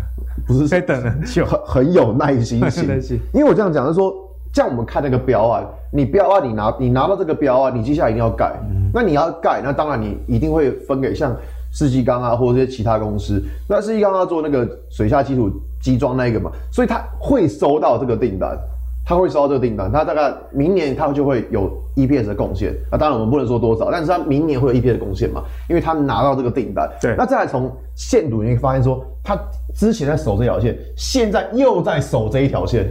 [0.47, 0.67] 不是？
[0.67, 2.83] 可以等很久，很很有耐心型。
[3.31, 4.11] 因为我这样讲，就是说。
[4.53, 8.53] 像我们看那个标案，你标案你拿你拿到这个标案，你接下来一定要盖。
[8.69, 11.35] 嗯、那你要盖，那当然你一定会分给像
[11.71, 13.41] 世纪钢啊，或者这些其他公司。
[13.69, 15.49] 那世纪钢要做那个水下基础
[15.81, 18.57] 基桩那个嘛，所以他会收到这个订单，
[19.05, 22.73] 他会收到这个订单，他大概明年他就会有 EPS 的贡献。
[22.91, 26.89] 那当然我们不能说多少，但是他明年会有 EPS 的贡献嘛，因为他拿到这个订单。
[27.01, 27.15] 对。
[27.17, 29.37] 那再来从线图你会发现说，他
[29.73, 32.85] 之前在守这条线，现在又在守这一条线。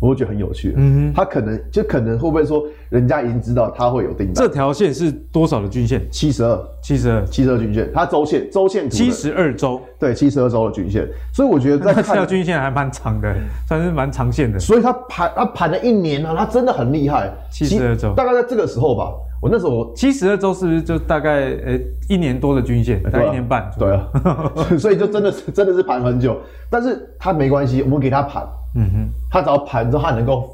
[0.00, 4.34] 我会觉得很有趣，嗯哼，他可能就可能会不会说，人家已经知道他会有订单。
[4.34, 6.06] 这条线是多少的均线？
[6.10, 7.90] 七十二，七十二，七十二均线。
[7.94, 11.08] 它周线，周线图七十二周，对，七十二周的均线。
[11.32, 13.34] 所以我觉得这条均线还蛮长的，
[13.66, 14.58] 算是蛮长线的。
[14.58, 17.32] 所以它盘，它盘了一年啊，它真的很厉害。
[17.50, 19.12] 七十二周，大概在这个时候吧。
[19.44, 23.70] 我那时候七十二周是不是就大概呃、欸、一年多的均线，大概一年半？
[23.78, 24.08] 对啊，
[24.80, 26.38] 所以就真的是真的是盘很久，
[26.70, 28.42] 但是它没关系，我们给它盘。
[28.74, 30.48] 嗯哼，他只要盘之后，他能够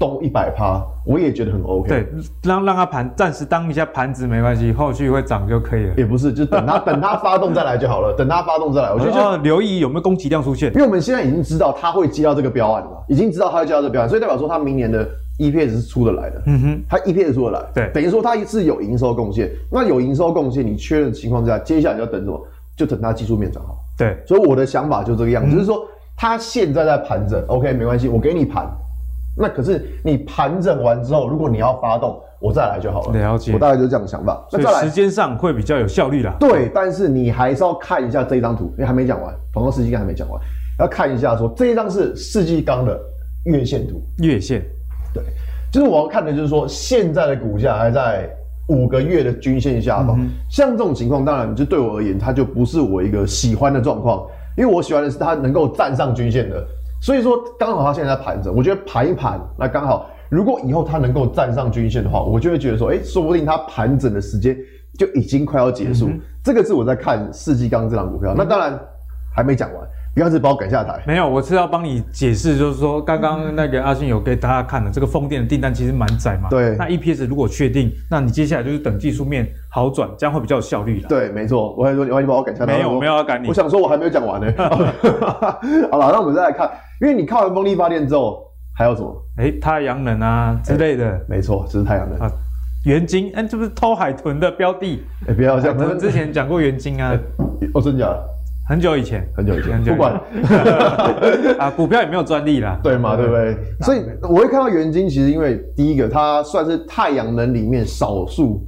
[0.00, 1.90] 动一百趴，我也觉得很 OK。
[1.90, 2.06] 对，
[2.42, 5.94] 让让他盘，暂时当一下盘子没关系，后续会涨就可以了。
[5.98, 8.14] 也不是，就等他 等他发动再来就好了。
[8.16, 10.72] 等他发动再来，我觉得就要留意有没有供给量出现。
[10.72, 15.06] 因为我们现在已经知道他会接到这个标案了，已经知道他会接到这个标案，所以代表说他明年的
[15.38, 16.42] EPS 是出得来的。
[16.46, 19.50] 嗯哼，它 EPS 出得来，对，等于说它是有营收贡献。
[19.70, 22.40] 那有营收贡献，你确认的情况之下，接下来就要等什么？
[22.76, 23.76] 就等它技术面转好。
[23.98, 25.86] 对，所以我的想法就这个样子，嗯、就是说。
[26.18, 28.66] 它现在在盘整，OK，没关系，我给你盘。
[29.36, 33.12] 那可是你盘整完之后，如果你要发动，我再来就好了。
[33.12, 34.42] 了解，我大概就是这样的想法。
[34.50, 36.34] 那再来时间上会比较有效率啦。
[36.40, 40.40] 对，但是你还是要看一下这一张图，因为还没讲完，广告世纪钢还没讲完，
[40.78, 42.98] 要看一下说这一张是世纪钢的
[43.44, 44.02] 月线图。
[44.22, 44.64] 月线，
[45.16, 45.24] 对，
[45.72, 48.28] 就是我要看的就是说现在的股价还在
[48.68, 54.26] 五个月的均线下方，嗯、像这种情况，当然就对我而言，它就不是我一个喜欢的状况，
[54.56, 56.64] 因为我喜欢的是它能够站上均线的。
[57.00, 64.56] 所以说，刚好它现在在盘整，我觉得盘一盘，那刚好，如果以后它能够站上均线的话，我就会觉得说，哎、欸，说不定它盘整的时间
[64.98, 66.08] 就已经快要结束。
[66.08, 68.76] 嗯、这个是我在看世纪钢这档股票，嗯、那当然
[69.34, 69.86] 还没讲完。
[70.16, 76.48] 不要是把我赶下台，没有，我是要帮你解释，就是说刚刚那个阿信有给大家看的这个风电的订单其实蛮窄嘛。
[76.48, 76.74] 对。
[76.78, 81.08] 那 EPS 如果确定，那你接下来就是等技术面好转，这样会比较有效率的。
[81.10, 81.74] 对，没错。
[81.76, 83.46] 我还说你万一把我赶下台，没有，我没有要赶你。
[83.46, 84.50] 我想说我还没有讲完呢。
[85.92, 86.70] 好了，那我们再来看，
[87.02, 88.42] 因为你看完风力发电之后，
[88.74, 89.22] 还有什么？
[89.36, 91.04] 哎、欸，太阳能啊之类的。
[91.04, 92.32] 欸、没错，就是太阳能啊。
[92.86, 95.04] 元晶，哎、欸，这不是偷海豚的标的？
[95.26, 95.76] 哎、欸，不要这样。
[95.78, 97.10] 我们之前讲过元晶啊。
[97.10, 98.35] 欸、哦，真假的？
[98.68, 100.20] 很久以前，很久以前，不管。
[101.58, 103.26] 啊，股票也没有专利啦，对嘛，对。
[103.26, 103.56] 不对？
[103.82, 108.66] 所以我会看到元晶，其实因为第一个，它算是太阳能里面少数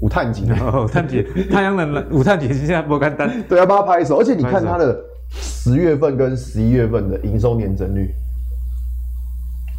[0.00, 0.44] 无碳级。
[0.44, 0.54] 的，
[0.92, 4.18] 碳级，太阳能无碳级现在不干单，对，要帮他拍手。
[4.18, 4.98] 而且你看它的
[5.30, 8.10] 十月份跟十一月份的营收年增率，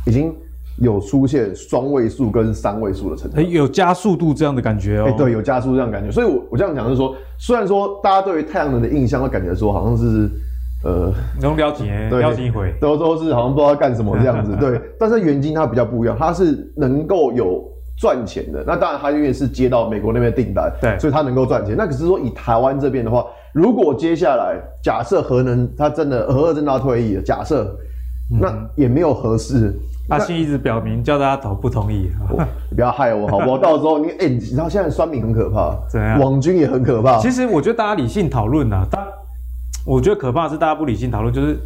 [0.05, 0.33] 已经。
[0.81, 5.05] 有出现双位数跟三位数的成长，有加速度这样的感觉哦。
[5.07, 6.11] 哎，对，有加速这样的感觉。
[6.11, 10.29] 所以我，我我这样讲就是说，虽然说大家对于太阳能的印象会感觉说好像是，
[10.85, 11.11] 呃，
[11.41, 14.55] 能了解，了解一回，都都是好像不知道干什么这样子。
[14.59, 17.61] 对，但是元晶它比较不一样，它是能够有
[17.97, 18.63] 赚钱的。
[18.65, 21.75] 那当然，它因为是接到美国那边订单，对，所以它能够赚钱。
[21.75, 27.75] 那可是说以台湾这边的话，如果接下来假设核能它真的核二真的要退役了，假设，
[28.39, 29.77] 那也没有合适。
[30.09, 32.09] 阿信一直表明叫大家投不同意，
[32.69, 33.57] 你不要害我好不好？
[33.59, 36.19] 到时候你哎，你知道现在酸民很可怕，怎样？
[36.19, 37.19] 网军也很可怕。
[37.19, 39.07] 其实我觉得大家理性讨论啊，大，
[39.85, 41.57] 我觉得可怕的是大家不理性讨论，就是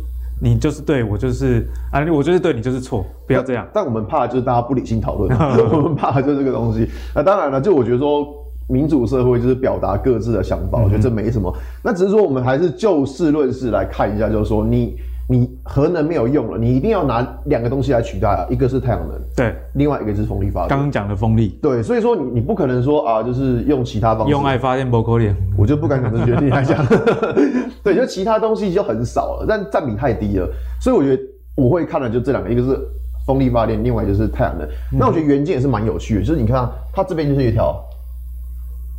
[0.42, 3.66] 你就是对我就是啊，我就是对你就是错，不要这样。
[3.74, 5.32] 但我们怕的就是大家不理性讨论，
[5.72, 6.88] 我们怕的就是这个东西。
[7.16, 8.28] 那当然了，就我觉得说
[8.68, 11.54] 民主社会就是表达各自的想法，我觉得这没什么。
[11.82, 14.96] 那只是说我们还是就事论事来看一下，就是说你。
[15.30, 20.70] 你核能没有用了，你一定要拿两个东西来取代啊，一个是太阳能，对，另外一个是风力发电。
[20.70, 26.86] 刚刚讲的风力，对，所以说你你不可能说啊，就是用其他方式用爱发电不可能，我就不敢讲这决定来讲，
[27.82, 30.50] 对，就其他东西就很少了，但占比太低了，
[30.82, 31.24] 所以我觉得
[31.56, 32.78] 我会看的就这两个，一个是
[33.26, 34.68] 风力发电，另外就是太阳能。
[34.68, 37.82] 嗯、那我觉得元件也是蛮有趣的，就是你看它这边就是一条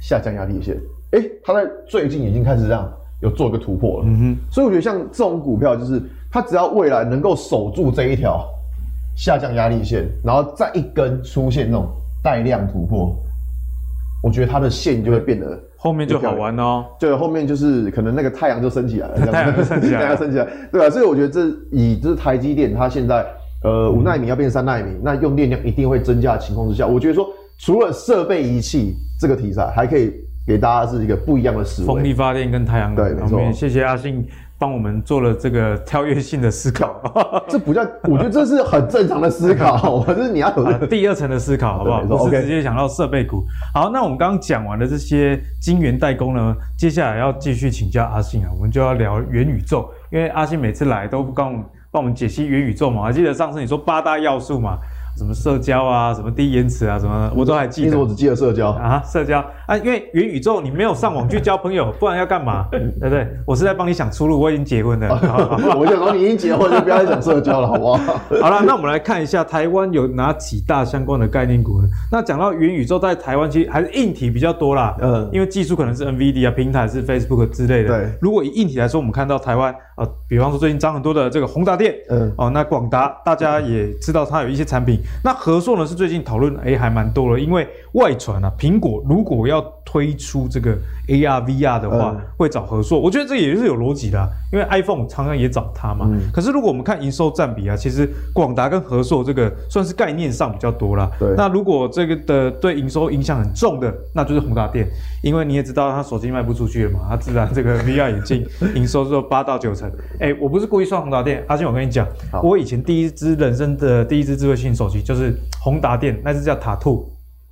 [0.01, 0.75] 下降压力线，
[1.11, 2.91] 哎、欸，它在最近已经开始这样。
[3.21, 8.47] 有做一个突破了，嗯哼，所以我觉得像这种股票，就是它只要未来能够守住这一条
[9.17, 11.87] 下降压力线，然后再一根出现那种
[12.23, 13.17] 带量突破，
[14.23, 16.85] 我觉得它的线就会变得后面就好玩哦。
[16.99, 20.91] 对，后面就是可能那个太阳就升起来了， 太阳升起来，太阳升起来，对吧？
[20.91, 23.25] 所以我觉得这以就是台积电，它现在
[23.63, 27.27] 呃五纳米要变三纳米，那用电量一定会增加的情况之下，我觉得说
[27.59, 30.13] 除了设备仪器这个题材，还可以。
[30.47, 33.05] 给大家是一个不一样的思维，风力发电跟太阳能。
[33.05, 33.53] 对，没错。
[33.53, 34.27] 谢谢阿信
[34.59, 37.01] 帮我们做了这个跳跃性的思考。
[37.49, 39.91] 这不叫，我觉得这是很正常的思考。
[40.07, 42.03] 我是你要有、这个、第二层的思考，好不好？
[42.03, 43.43] 不是直接想到设备股。
[43.73, 53.01] 好，那我们刚刚讲完了这些晶圆代工呢，接下来要继续请教阿信啊，我们就要聊元宇宙，因为阿信每次来都帮我们帮我们解析元宇宙嘛。
[53.01, 54.79] 我还记得上次你说八大要素嘛。
[55.17, 57.87] 什么社交啊，什么低延迟啊，什么我都还记得。
[57.87, 62.67] 其实我只记得社交啊，社交啊，因为元宇宙你没有上网去交朋友，不然要干嘛？
[62.73, 63.27] 对不对？
[63.47, 64.41] 我是在帮你想出路。
[64.41, 65.09] 我已经结婚了，
[65.79, 68.21] 我就说你已经结婚了，就不要再讲社交了，好不好？
[68.43, 71.89] 好了，那我们来看一下台湾有哪几大相关的概念股呢？
[72.11, 74.97] 那讲到元宇宙，在台湾其实还是硬体比较多啦。
[75.01, 77.89] 嗯，因为技术可能是 NVIDIA 啊，平台是 Facebook 之类的。
[77.89, 85.87] 对，如果以硬体来说，我们看到台湾啊，比方说最近涨很多的这个宏达电，嗯，哦，那广达大家也知道它有一些产品，那和硕呢？
[85.87, 90.77] 是最近讨论哎，还蛮多了，因为外传啊，苹果如果要推出这个
[91.09, 92.99] AR VR 的话，嗯、会找和硕。
[92.99, 96.09] 我觉得这也是有逻辑的、啊，因为 iPhone 常常也找它嘛。
[96.11, 101.11] 嗯、可是如果我们看营收占比啊，其实广达跟和硕这个算是概念上比较多啦。
[101.19, 101.35] 对。
[101.37, 104.89] 那如果这个的对营收影响很重的，那就是宏达电，
[105.23, 109.89] 因为你也知道它手机卖不出去了嘛，它自然这个 VR 眼镜营收只有八到九成。
[110.19, 112.05] 哎，我不是故意算宏达电，阿信，我跟你讲，
[112.43, 115.75] 我以前第一支人生的第一支智慧型手机就是宏。
[115.75, 117.05] 宏达电那支叫塔兔，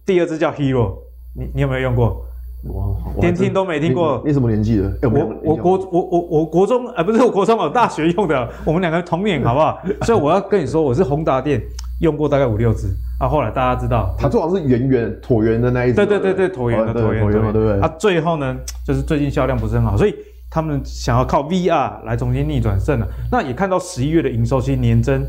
[0.04, 0.94] 第二支叫 Hero，
[1.36, 2.24] 你你有没有用过？
[2.64, 4.20] 我连听都没听过。
[4.24, 4.88] 你，你什么年纪的？
[5.02, 8.48] 欸、我我国我我我国中啊，不是我国中，我大学用的。
[8.64, 9.80] 我们两个同年，好不好？
[10.02, 11.60] 所以我要跟你说，我是宏达电
[12.00, 12.86] 用过大概五六支
[13.18, 13.26] 啊。
[13.26, 15.96] 后来大家知道，它最好是圆圆椭圆的那一种。
[15.96, 17.80] 对对对对，椭圆的椭圆的，对不对？
[17.80, 18.56] 啊，最后呢，
[18.86, 20.14] 就是最近销量不是很好，所以
[20.48, 23.08] 他们想要靠 VR 来重新逆转胜了。
[23.30, 25.24] 那也看到十一月的营收其实年增。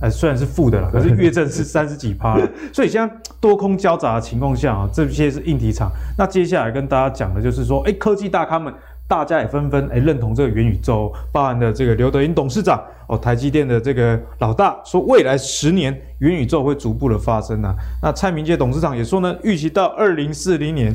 [0.00, 2.48] 呃，虽然是负的了，可是 月增是三十几趴了。
[2.72, 5.90] 所以现在多空交杂的情况下啊，这些是硬体厂。
[6.16, 8.72] 那接下来跟大家讲的就是说，哎，科技大咖们，
[9.06, 17.74] 大家也纷纷哎认同这个元宇宙，包含的这个刘德英董事长哦，台积电的这个老大说，未来十年元宇宙会逐步的发生啊。
[18.02, 20.94] 那蔡明介董事长也说呢，预期到二零四零年。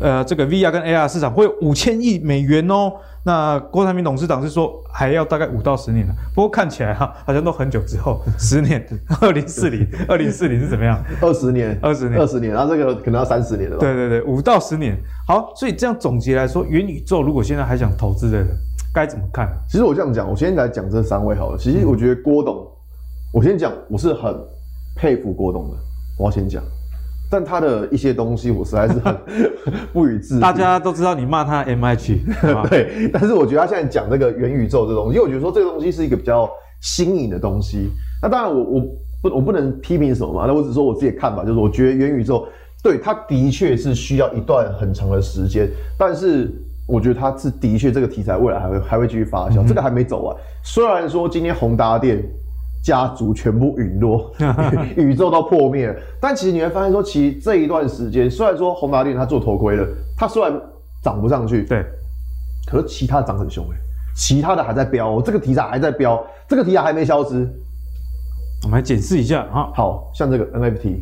[0.00, 2.92] 呃，这个 VR 跟 AR 市场会有五千亿美元哦。
[3.24, 6.12] 那郭台铭董事长是说还要大概五到十年呢。
[6.34, 8.84] 不过看起来哈，好像都很久之后，十年，
[9.20, 11.00] 二零四零，二零四零是怎么样？
[11.20, 13.80] 二十年，二十年，二十年，然后这个可能要三十年了吧？
[13.80, 14.96] 对对对，五到十年。
[15.28, 18.48] 好，所以这样总结来说，元宇宙如果现在还想投资的人，
[18.92, 19.48] 该怎么看？
[19.68, 21.58] 其实我这样讲，我先来讲这三位好了。
[21.58, 22.66] 其实我觉得郭董，嗯、
[23.34, 24.34] 我先讲，我是很
[24.96, 25.76] 佩服郭董的。
[26.18, 26.62] 我要先讲。
[27.32, 29.16] 但他的一些东西，我实在是很
[29.90, 30.40] 不予置评。
[30.40, 32.18] 大家都知道你骂他 MH，
[32.68, 33.08] 对。
[33.10, 36.46] 但是我觉得他现在讲这个元宇宙这东西，因为我觉得说这个东西是一个比较
[36.82, 37.88] 新颖的东西。
[38.20, 38.80] 那当然我，我我
[39.22, 40.44] 不我不能批评什么嘛。
[40.46, 42.46] 那我只说我自己的看法，就是我觉得元宇宙
[42.82, 45.66] 对它的确是需要一段很长的时间。
[45.98, 46.50] 但是
[46.86, 50.36] 我觉得它是的确这个题材未来还会还会继续发酵，嗯、这个还没走完。
[50.62, 52.22] 虽然说今天宏达电。
[52.82, 54.32] 家族全部陨落，
[54.96, 55.94] 宇宙都破灭了。
[56.20, 60.52] 但其实你会发现说，其实这一段时间，虽然说宏达电它做头盔了，它虽然
[61.02, 61.84] 涨不上去，对，
[62.66, 63.76] 可是其他涨很凶哎，
[64.16, 67.48] 其他的还在飙哦，这个题材还在飙，这个题材还没消失。
[68.64, 70.96] 我们来解释一下啊，好像这个 NFT，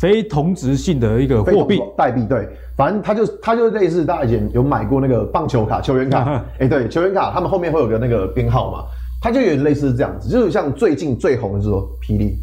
[0.00, 8.84] 非同质性的一个货币代币，对，反正它就它就类似大家以前有买过那个棒球卡、球员卡，哎、欸，对，球员卡，他们后面会有个那个编号嘛。
[9.26, 12.38] 它就有点类似这样子，就是像最近最红的是说霹雳，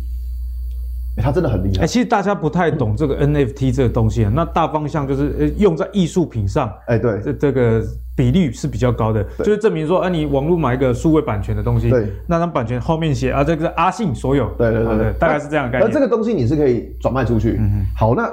[1.15, 1.83] 它真的很厉害。
[1.83, 7.81] 哎、欸，其实大家不太懂这个 NFT 这个东西啊，那大方向就是用在艺术品上，哎、欸，对，这这个
[8.17, 15.89] 比率是比较高的，就是证明说，啊，你网络买一个数位版权的东西，对，那张版权后面写啊，这个是阿信所有，对对对对，大概是这样的概念。
[15.89, 17.51] 而这个东西你是可以转卖出去。
[17.61, 17.85] 嗯嗯。
[17.95, 18.29] 好，那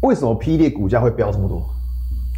[0.00, 1.62] 为什么霹雳股价会飙这么多？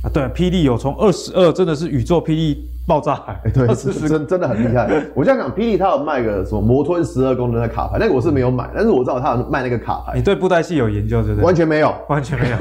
[0.05, 4.87] 啊，对，霹雳有从二十二，真的是宇宙霹雳爆炸，哎、欸，对， 是真真的很厉害。
[5.15, 10.13] 我这样讲，霹雳它有卖个什么魔吞十二功能的卡牌，那个我是没有买，但是我知道它有卖那个卡牌。
[10.15, 11.45] 你对布袋戏有研究，对不对？
[11.47, 12.57] 完全没有，完全没有，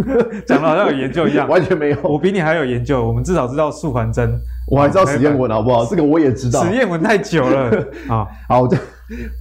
[0.48, 1.98] 讲的好像有研究一样，完全没有。
[2.02, 4.32] 我比你还有研究，我们至少知道素还真，
[4.66, 5.84] 我还知道史艳文，好不好？
[5.84, 6.64] 这个我也知道。
[6.64, 7.70] 史艳文太久了
[8.08, 8.78] 啊， 好，我再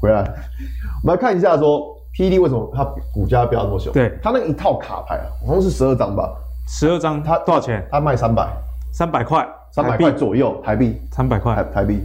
[0.01, 0.19] 回来，
[1.01, 2.83] 我们来看一下说霹雳为什么它
[3.13, 3.93] 股价飙那么凶？
[3.93, 6.29] 对，它那一套卡牌啊，好像是十二张吧。
[6.67, 7.85] 十二张，它多少钱？
[7.91, 8.47] 它卖三百，
[8.91, 11.55] 三百块，三百块左右台币，三百块。
[11.55, 12.01] 台台币。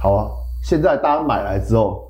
[0.00, 0.28] 好啊，
[0.62, 2.04] 现在大家买来之后，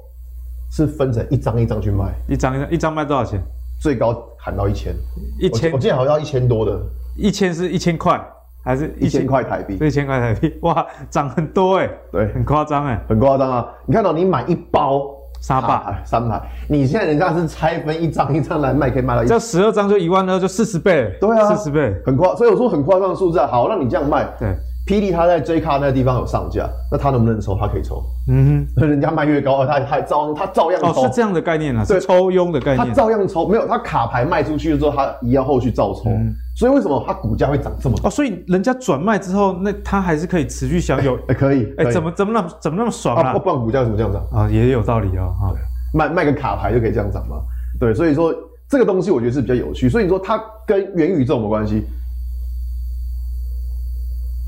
[0.71, 3.41] 是分成一张一张去卖，一张一张，一张卖多少钱？
[3.81, 4.95] 最高喊到一千，
[5.39, 6.81] 一千，我记得好像要一千多的，
[7.15, 8.19] 一千是一千块，
[8.65, 9.27] 还是一千？
[9.27, 9.77] 块台币？
[9.81, 13.69] 一千块台币，哇，涨很多哎、欸，对，很夸张哎，很夸张啊！
[13.85, 15.16] 你看到你买一包。
[15.41, 15.97] 沙霸。
[16.05, 21.17] 三排，你现在人家是拆分一张一张来卖，可以卖到一，这十二张就一万二，就四十倍。
[21.21, 23.47] 对啊，四十倍，很夸，所以我说很夸张的数字啊。
[23.47, 24.57] 好，那你这样卖，对，
[24.87, 27.57] 霹雳他在 J 卡那个地方有上架，那他能不能抽？
[27.61, 28.03] 他可以抽。
[28.29, 30.89] 嗯哼，人家卖越高，他他照他照样抽。
[30.89, 32.87] 哦，是这样的概念啊，是抽佣的概念。
[32.87, 36.11] 他照样抽，没有他卡牌卖出去之后，他一样后续照抽。
[36.11, 38.09] 嗯所以为什么他股价会涨这么高？
[38.09, 41.15] 哦，所以人家转卖之后，那他还是可以持续享有。
[41.15, 41.65] 哎、欸欸，可以。
[41.77, 43.29] 哎、欸，怎么怎么那么怎么那么爽啊？
[43.31, 44.49] 啊不然股价为什么这样涨啊？
[44.49, 45.35] 也有道理哦。
[45.43, 45.53] 啊，
[45.93, 47.37] 卖卖个卡牌就可以这样涨吗？
[47.79, 48.35] 对，所以说
[48.71, 49.87] 这个东西我觉得是比较有趣。
[49.87, 51.85] 所以你说它跟元宇宙有没有关系？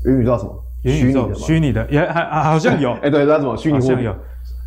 [0.09, 0.63] 元宇宙什么？
[0.83, 2.91] 元宇宙虚拟的，也还好像有。
[3.03, 4.15] 哎、欸，对，那什么虚拟货币有。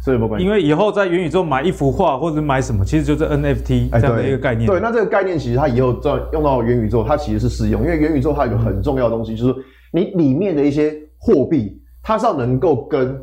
[0.04, 0.44] 所以没有关系？
[0.44, 4.66] 因为以后在元宇宙买一幅画或者买什么，其实就是 NFT 这样的一个概念。
[4.66, 7.82] 对，对，那这个概念其实它以后在用到元宇宙，它其实是适用。
[7.82, 9.54] 因为元宇宙它有一个很重要的东西，就是
[9.92, 13.16] 你里面的一些货币，它是要能够跟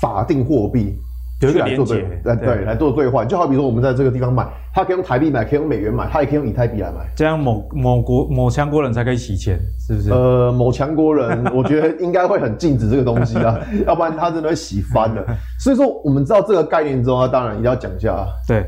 [0.00, 0.94] 法定货币。
[1.40, 6.98] 就来做对，对对，来做兑换，就好比说我们在这个地方买，他可以用台币买，可以用美元买，他也可以用以太币来买。
[7.16, 10.10] 这样某某国某强国人才可以洗钱，是不是？
[10.10, 15.24] 呃，某强国人，我觉得应该会很禁止这个东西啊， 要不然他真的会洗翻了。
[15.58, 18.26] 所以说，我们知道这个概念之后，当然一定要讲一下。
[18.46, 18.66] 对，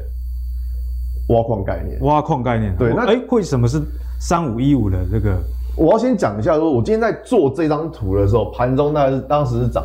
[1.29, 2.75] 挖矿概念，挖矿概念。
[2.79, 3.83] 对，那哎，为什么是
[4.19, 5.37] 三五一五的这个？
[5.77, 9.85] 我要先讲一下，说我今天在做这张图的时候，盘中大概是当时是涨，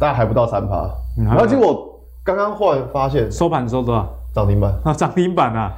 [0.00, 0.90] 大概还不到三趴。
[1.18, 4.08] 嗯、然后结果刚刚忽然发现收盘收多少？
[4.34, 5.72] 涨停板啊，涨停板啊！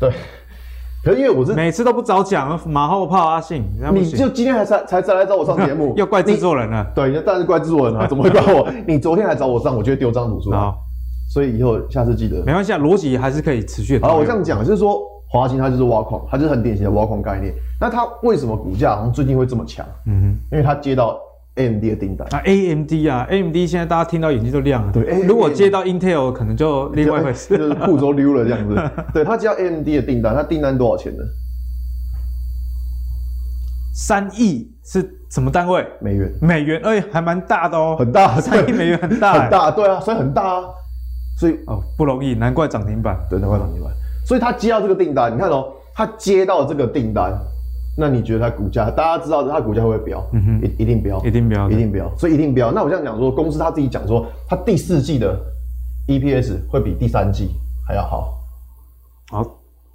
[0.00, 0.10] 对，
[1.04, 3.62] 可是因为我是每次都不早讲，马后炮阿信，
[3.92, 6.86] 你就今天还才才再来找我上节目， 要怪制作人了。
[6.94, 8.66] 对，但是怪制作人啊， 怎么会怪我？
[8.86, 10.58] 你昨天还找我上，我就会丢张图出来。
[11.30, 12.42] 所以以后下次记得。
[12.46, 14.08] 没关系啊，逻辑还是可以持续的。
[14.08, 17.52] 好，我这样讲就是说，华擎它就是挖矿，它就是很典型的挖矿概念。
[17.78, 19.84] 那它为什么股价好像最近会这么强？
[20.06, 21.18] 嗯哼，因为它接到
[21.58, 24.92] AMD 的订单啊，AMD 啊，AMD 现在大家听到眼睛都亮了。
[24.92, 28.90] 对，如果接到 Intel，可能就另外一回事，就是裤都溜了这样子。
[29.12, 31.22] 对，他接到 AMD 的订单，他订单多少钱呢？
[33.92, 35.84] 三亿是什么单位？
[36.00, 36.32] 美元。
[36.40, 40.64] 美元，哎，还蛮大的哦，很大，三亿美元很大，很大，对啊，所以很大啊，
[41.36, 43.92] 所以哦不容易，难怪涨停板，对，难怪涨停板。
[44.24, 47.32] 所以他接到这个订单，你看哦，他接到这个订单。
[48.00, 48.88] 那你觉得它股价？
[48.92, 50.24] 大家知道它股价会不会飙？
[50.32, 52.70] 嗯哼，一一定飙，一定飙，一定飙，所以一定飙。
[52.70, 55.36] 那我这样讲说，公司他自己讲说，它第四季的
[56.06, 57.50] EPS 会比第三季
[57.84, 58.38] 还要好。
[59.30, 59.44] 好，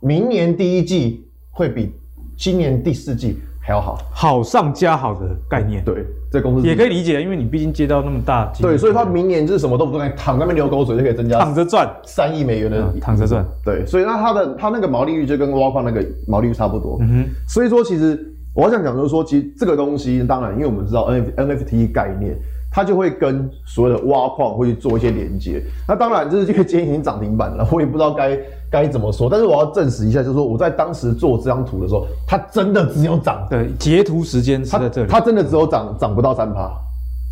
[0.02, 1.94] 明年第一季会比
[2.38, 5.84] 今年第四季还要好，好上加好的概念。
[5.84, 6.06] 对。
[6.32, 18.20] 这公司也可以理解，因为你毕竟接到那么大，对，所以他明年就是什么都不干，躺在那边流口水就可以增加，躺着赚三亿美元的，嗯、躺着赚，对，所以那他的他那个毛利率就跟挖矿那个毛利率差不多，嗯哼，所以说其实
[18.56, 22.36] 我要想讲就是说，其实这个东西当然，因为我们知道 N NFT 概念。
[22.74, 28.36] 它就会跟所有的挖矿会去做一些连接，那当然就是这个今天已经涨停板了， 我也不知道该
[28.72, 36.72] 该怎么说，但是我要证实一下，就是说我在当时做这张图的时候，它真的只有涨，对，截图时间是在这里，它真的只有涨涨不到三趴，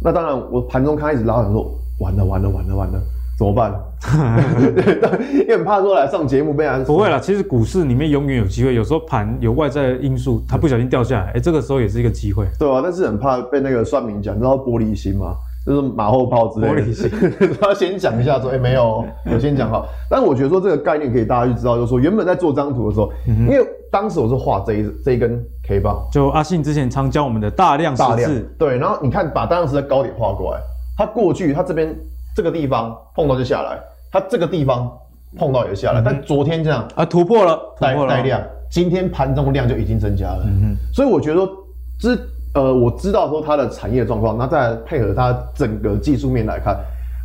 [0.04, 3.02] 那当然我盘中开始拉，我说完了完了完了完了。
[3.38, 3.74] 怎么办？
[5.34, 12.46] 因为很怕说来上节目被人不会啦，其实股市里面永远有机会，有时候盘有外在的因素，它不小心掉下来，哎、欸，这个时候也是一个机会。
[12.60, 15.36] 对啊，但是很怕被那个算命讲，你知道玻璃心吗？
[15.64, 16.82] 就是马后炮之类的。
[16.82, 17.12] 玻璃心，
[17.62, 19.88] 他先讲一下说，哎、欸，没有， 我先讲好。
[20.10, 30.60] 但是我觉得说这个概念可以大家去知道，就是说原本在做这张图的时候，嗯、因为当时我是画这一这一根 K 棒，就阿信之前常教我们的大量大量对，然后你看把大量十字的高点画过来，
[30.98, 31.96] 它过去它这边。
[32.36, 33.80] 这个地方碰到就下来，
[34.12, 34.92] 它这个地方
[35.38, 41.50] 碰到也下来，嗯、但昨天这样啊突破了，带带量，今天盘中量就已经增加了，嗯、所以我觉得说，
[42.00, 42.20] 知
[42.54, 46.78] 呃我知道说它的产业状况，那再配合它整个技术面来看，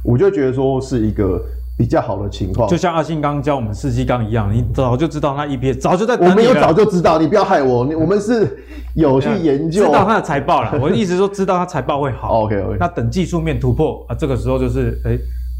[0.05, 1.41] 我就觉得说是一个
[1.77, 2.69] 比较好的情况。
[2.69, 8.65] 就像阿信刚刚教我们四季钢一样，你早就知道那 EPS，早就在我们有早就知道，你不要害我，我们是
[8.95, 10.79] 有去研究， 知道它的财报了。
[10.81, 12.43] 我的意思说，知道它财报会好。
[12.45, 15.19] OK OK，那等技术面突破啊，这个时候就是哎。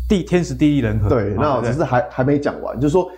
[0.09, 1.09] 地天时地利人和。
[1.09, 3.11] 对，那只是还还没讲完，就是说，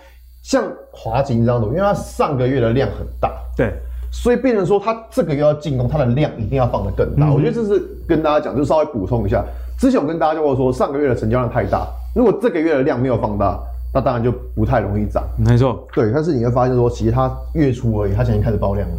[0.42, 3.74] 像华勤这样的，因为它上个月的量很大，对，
[4.10, 7.30] 所以变成说它这个月要进攻，它的量一定要放得更大。
[7.30, 9.44] 我觉得这是跟大家讲，就稍微补充一下。
[9.78, 11.86] 之前我跟大家就说，上个月的成交量太大，
[12.18, 13.62] 如果这个月的量没有放大，
[13.94, 15.22] 那当然就不太容易涨。
[15.36, 16.10] 没错，对。
[16.12, 18.96] 但是你会发现说，其实它月初而已，它现在开始爆量了，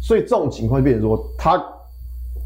[0.00, 1.60] 所以这种情况就变成说，它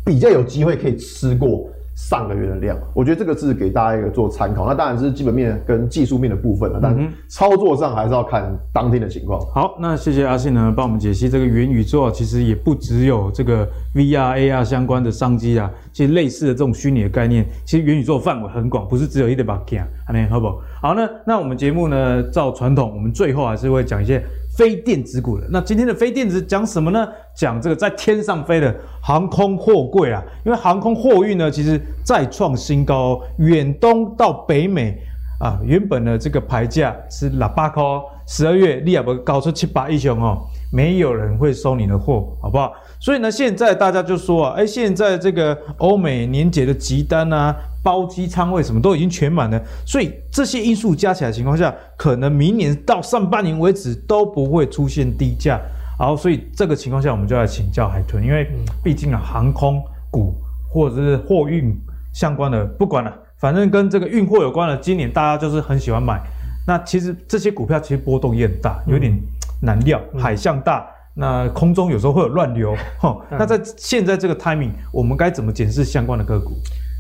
[0.03, 1.69] 比较有机会可以吃过。
[1.95, 4.67] 上个月的量，我觉得这个是给大家一个做参考。
[4.67, 9.41] 那当然是基本面跟技术面的部分了，但操作上还是要看当天的情况。
[9.53, 15.71] 好，那谢谢阿信呢，帮我们解析这个元宇宙，其实也不只有这个 VR、AR 相关的商机啊。
[15.93, 19.87] 其实类似的这种虚拟的概念，其实元宇宙范围很广，不是只有一点把 K 啊，
[20.29, 20.59] 好不好？
[20.83, 24.21] 好，那那我们节目呢，照传统，我们最后还是会讲一些。
[24.57, 27.09] 非电子股的，那今天的非电子讲什么呢？
[27.35, 34.97] 讲这个在天上飞的航空货柜啊，因为航空货运呢，其实再创新高哦，远东到北美
[35.41, 37.83] 啊，原本的这个牌价是喇叭块，
[38.27, 40.39] 十二月你也不高出七八一雄哦，
[40.73, 42.73] 没有人会收你的货，好不好？
[43.05, 47.55] 所以呢，现在大家就说啊，哎，现在这个欧美年节的集单啊。
[47.85, 55.61] 包机仓位什么都已经全满了，所以这些因素加起来的情况下，可能明年到上半年为止都不会出现低价。
[55.99, 58.49] 好，所以这个情况下，我们就来请教海豚，因为
[58.83, 60.35] 毕竟啊，航空股
[60.73, 61.79] 或者是货运
[62.15, 66.19] 相关的，不管了，反正跟这个运货有关的，今年大家就是很喜欢买。
[66.67, 69.15] 那其实这些股票其实波动也很大，有点
[69.61, 70.87] 难料，海象大，
[71.17, 72.75] 那空中有时候会有乱流。
[72.99, 76.53] 哈，那在现在这个 timing，我们该怎么检视相关的个股？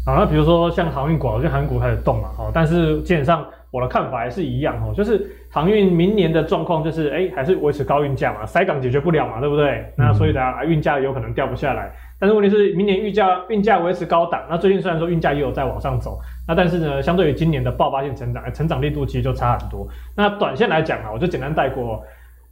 [0.06, 9.90] 好，那比如说像航运股，我觉得航运股开始动嘛，哈，但是基本上我的看法还是一样，哈，就是航运明年的状况就是，哎、欸，还是维持高运价嘛，塞港解决不了嘛，对不对？
[9.96, 11.90] 那所以大家，运价有可能掉不下来。
[12.20, 19.88] 但是问题是，明年运价运价维持高档，那最近虽然说运价也有在往上走，那但是呢，相对于今年的爆发性成长，成长力度其实就差很多。
[20.14, 22.04] 那短线来讲啊，我就简单带过。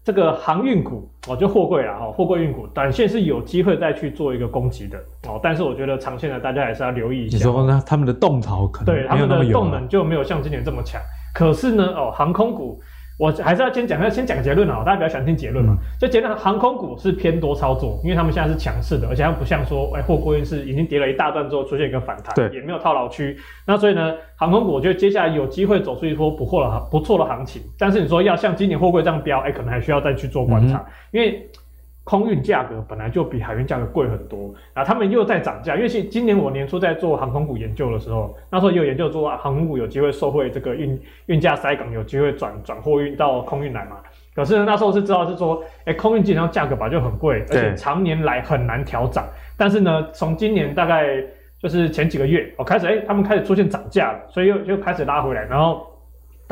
[0.04, 4.98] 这个航运股哦，就货柜啊，哈，货柜运股，短线是有机会再去做一个攻击的
[5.28, 7.36] 哦，但是我觉得长线呢，大家还是要留意一下。
[7.36, 7.82] 你说呢？
[7.86, 11.00] 他们的动潮可能对他们的动能就没有像今年这么强，
[11.34, 12.80] 可是呢，哦，航空股。
[13.22, 15.78] 我还是要先讲，要先讲个结论啊，大家比较喜欢听结论嘛。
[16.00, 23.36] 就结论，航空股是偏多操作，因为他们现在是强势的，而且它不像说，哎，货柜运是已经跌了一大段之后出现一个反弹，对，也没有套牢区。
[23.64, 27.62] 那所以呢，航空股我觉得接下来有机会走出一波不错的行不错的行情。
[27.78, 31.48] 但是你说要像今年货柜这样飙，哎，可能还需要再去做观察，嗯、因为
[32.04, 43.98] 空运价格本来就比海运价格贵很多，然后他们又在涨价，因为是今年我年初在做航空股研究的时候，那时候也有研究说航空股有机会受惠这个运运价塞港，有机会转转货运到空运来嘛。
[44.34, 49.24] 可是呢，那时候是知道是说，哎、欸，空运基本上价格本来就很贵，而且常年来很难调涨。
[49.56, 51.22] 但是呢，从今年大概
[51.60, 55.86] 就是前几个月，我开始，哎、欸，他们开始出现涨价了，所以又又开始拉回来，然后。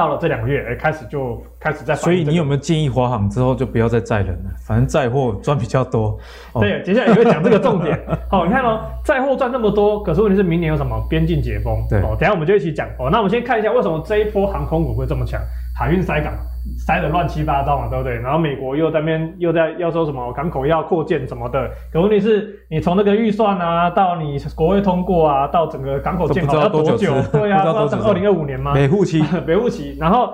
[0.01, 2.05] 到了这两个月，哎，开始就开始在、这个。
[2.05, 4.51] 所以你有没有建议华航之后就不要再载人了？
[4.67, 6.19] 反正载货赚比较多。
[6.55, 8.01] 哦、对，接下来也会讲这个重点。
[8.31, 11.87] 好，你看哦，载货赚那么多，可是问题是明年有什么边境解封？
[11.87, 12.89] 对，哦，等下我们就一起讲。
[12.99, 15.39] 哦，那我们先看一下为什么这一波航空股会这么强，
[15.79, 16.33] 海运塞港。
[16.79, 18.15] 塞得乱七八糟嘛，对不对？
[18.17, 27.15] 然后美国又在那边又在要说什么港口要扩建什么的，可问题是，你从那个预算啊，到你国会通过啊，到整个港口建好要多久？
[27.33, 28.75] 对啊，要等二零二五年吗？
[28.75, 29.97] 北户期，北户期。
[29.99, 30.33] 然后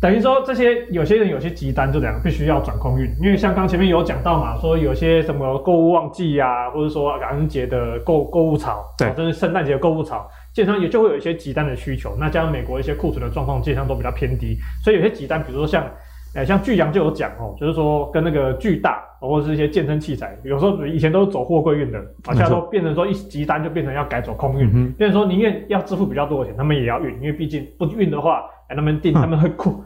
[0.00, 10.28] 等于说这些有些人有些急单就这样，必须要转空运，因为像刚前面有讲到嘛，说有些什么购物旺季啊，或者说感恩节的购购物潮，对，这、就是圣诞节的购物潮。
[10.58, 15.88] 基本上也就会有一些急单的需求，那加上美国一些库存的状况，基本上都比较偏低，所以有些急单，比如说像，
[16.34, 29.84] 呃，像巨阳就有讲哦，就是说跟那个巨大或者是一些健身器材，有时候以前都是走货柜运的，啊，现在都变成说一急单就变成要改走空运，嗯，变成说宁愿要支付比较多的钱，他们也要运，因为毕竟不运的话，哎，他们订他们会库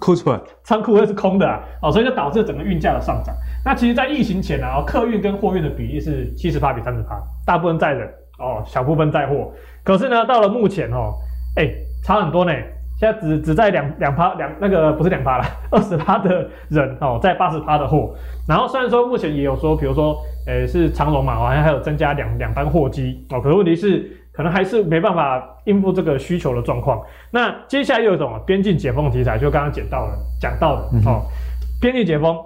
[0.00, 3.32] 库存，仓库会是空的啊，哦，所以就导致整个运价的上涨。
[3.64, 9.52] 那其实，在疫情前啊，客运跟货运的比例是七十八比三十八，大部分载人哦，小部分载货。
[9.84, 11.14] 可是呢，到了目前哦，
[11.56, 11.74] 哎、欸，
[12.04, 12.52] 差很多呢。
[13.00, 18.12] 现在只只在两两趴两那个不是两趴了， 二十趴的人哦，在八十趴的货。
[18.48, 20.16] 然后虽然说目前也有说，比如说，
[20.48, 23.40] 呃、欸，是长龙嘛，好像还有增加两两班货机哦。
[23.40, 27.00] 可是问题是，可能还是没办法应付这个需求的状况。
[27.30, 31.22] 那接下来又有一种边境解封题材，就刚刚讲到了讲到的哦，
[31.80, 32.36] 边境解封，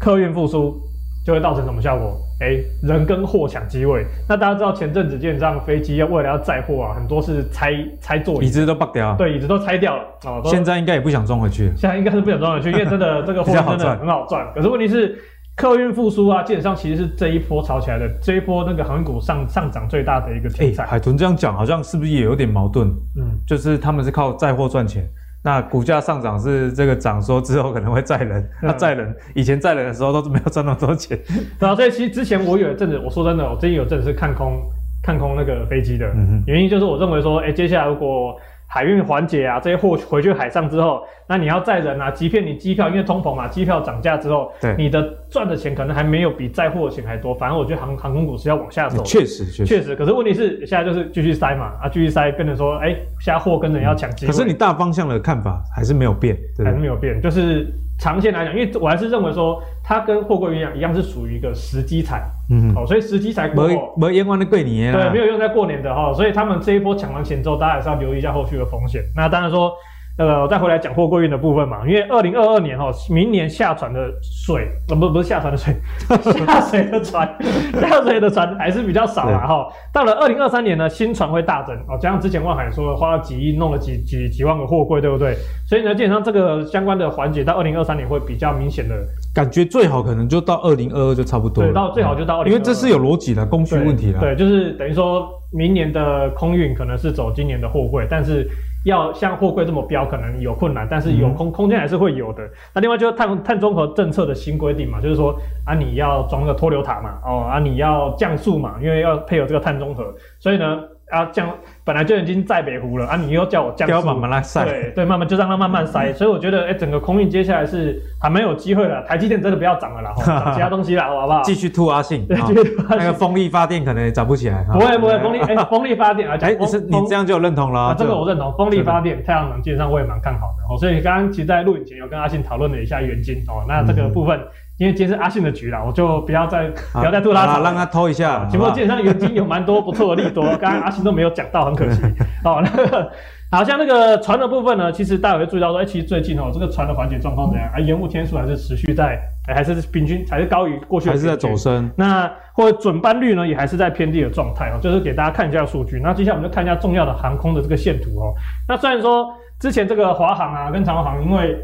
[0.00, 0.80] 客运复苏。
[1.28, 2.18] 就会造成什么效果？
[2.40, 4.02] 哎、欸，人跟货抢机位。
[4.26, 9.14] 那大家知道前阵子基本上飞机要为了要载货啊，很多是拆拆座椅，椅子都爆掉。
[9.18, 10.40] 对，椅子都拆掉了哦。
[10.46, 11.66] 现在应该也不想装回去。
[11.76, 14.50] 现在应该是不想装回去，因为真的这个 货真的很好赚。
[14.54, 15.18] 可是问题是，
[15.54, 20.84] 客运复苏啊，基本上其实是这一波炒起来的，这一波那个航运股上上涨最大的一个题材。
[20.84, 22.88] 欸、海豚这样讲，好像是不是也有点矛盾？
[23.18, 25.06] 嗯，就是他们是靠载货赚钱。
[25.42, 31.18] 那股价上涨是这个涨，说之后可能会再冷，那再冷以前再冷的时候都是没有赚那么多钱，
[31.58, 34.60] 对啊，所以其实之前我有一阵子，我说真的，我最近有阵子是看空
[35.02, 36.06] 看空那个飞机的，
[36.46, 38.36] 原因就是我认为说，哎，接下来如果
[38.68, 47.34] 海运缓解啊，这些货回去海上之后，那你要载人啊，即便你机票因为通膨嘛，机票涨价之后，对，你的赚的钱可能还没有比载货的钱还多。
[47.34, 49.96] 反正我觉得航航空股是要往下走，确实确实确实。
[49.96, 54.32] 可是问题是现在就是继续塞嘛，啊，继续塞，变成说，哎，下货跟人要抢机会。
[54.32, 57.66] 可是你大方向的看法还是没有变，对对还是没有变，就是。
[58.00, 69.02] 长线来讲，因为我还是认为说，它跟货柜一样，一样是属于一个时机财，嗯，好，所以时机才过没，没用完的过年，对，没有用在过年的哈，所以他们这一波抢完钱之后，大家还是要留意一下后续的风险。
[69.14, 69.72] 那当然说。
[70.18, 75.72] 呃，我再回来讲货柜运的部分嘛，因为二零二二年哈，明年下船的水，呃，不不是下船的水，
[76.44, 77.38] 下水的船，
[77.80, 79.68] 下水的船还是比较少啦哈。
[79.92, 85.36] 到了二零二三年呢，新船会大增哦，加上之前万海说花了几亿弄了几几几万个货柜，对不对？
[85.68, 88.96] 所以呢，基本上这个相关的环节到二零二三年会比较明显的
[89.32, 91.70] 感觉，最好可能就到二零二二就差不多了。
[91.70, 94.18] 对，到最好就到二零因为这是有逻辑的供需问题了。
[94.18, 98.48] 对，就是等于说明年的空运可能是走今年的货柜，但是。
[98.84, 102.42] 要像货柜这么标，可能有困难，但是有空空间还是会有的。
[102.74, 110.80] 那另外就是碳碳中和政策的新规定嘛，就是说啊，你要装个脱硫塔嘛，哦啊，你要降速嘛，因为要配合这个碳中和，所以呢。
[111.10, 111.48] 啊，降
[111.84, 119.02] 本来就已经在北湖了啊，你又叫我降速，慢慢来塞，对对，慢慢就让它慢慢塞，所以我觉得，哎、欸，整个空运接下来是还蛮有机会的。
[119.04, 121.42] 台积电真的不要涨了啦， 涨其他东西啦，好不好？
[121.42, 122.98] 继续吐阿信，对， 继续吐阿信。
[122.98, 130.76] 那个风力发电可能也涨不起来，不会不会，风力 哎，风力发电啊，哎、欸，你是你这样就有认同了、啊，这个我认同，风力发电、太阳能基本上我也蛮看好的哦。
[130.78, 134.38] 所以刚刚其实，在录影前有跟阿信讨论了一下元金哦，那这个部分。
[134.38, 134.48] 嗯
[134.78, 138.44] 因为今天是阿信的局啦，我就不要再不要再吐他槽，让他偷一下。
[138.50, 142.00] 不过基本上元晶有蛮多不错的利多， 刚刚阿信都没有讲到，很可惜。
[142.44, 143.10] 哦，那个
[143.50, 147.68] 好像那个船的部分呢，其实大家会注意到说，哎，其实最近哦，这个船的缓解状况怎样？
[147.74, 149.18] 啊，延误天数还是持续在，
[149.48, 151.90] 还是平均还是高于过去的，还是在走升。
[151.96, 156.00] 那或者准班率呢，也还是在偏低的状态哦，就是给大家看一下数据。
[156.00, 158.32] 那接下来我们就看一下重要的航空的这个线图哦。
[158.68, 161.56] 那虽然说之前这个华航啊跟长荣航，因为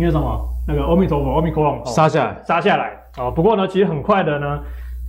[0.00, 0.48] 因为什么？
[0.66, 3.30] 那个阿弥陀佛，阿弥陀佛，杀下来，杀下来哦。
[3.30, 4.60] 不过呢，其实很快的呢，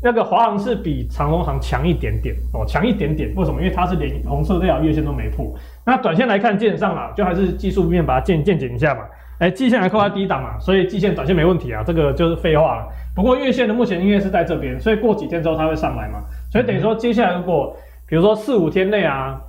[0.01, 3.31] 那个华航是比长荣航强一点点哦，强一点点。
[3.35, 3.61] 为什么？
[3.61, 5.53] 因为它是连红色这条月线都没破。
[5.85, 9.01] 那短线来看，基本上啊，就还是技术面把它见见解一下嘛。
[9.39, 12.87] 哎，季线还扣在低档嘛，所以季线短线没问题啊，这个就是废话了。
[13.15, 17.75] 不过月线的目前因为是在这边，所以过几天之后它会上来嘛，所以等于说接下来如果
[18.07, 19.39] 比如说四五天内啊。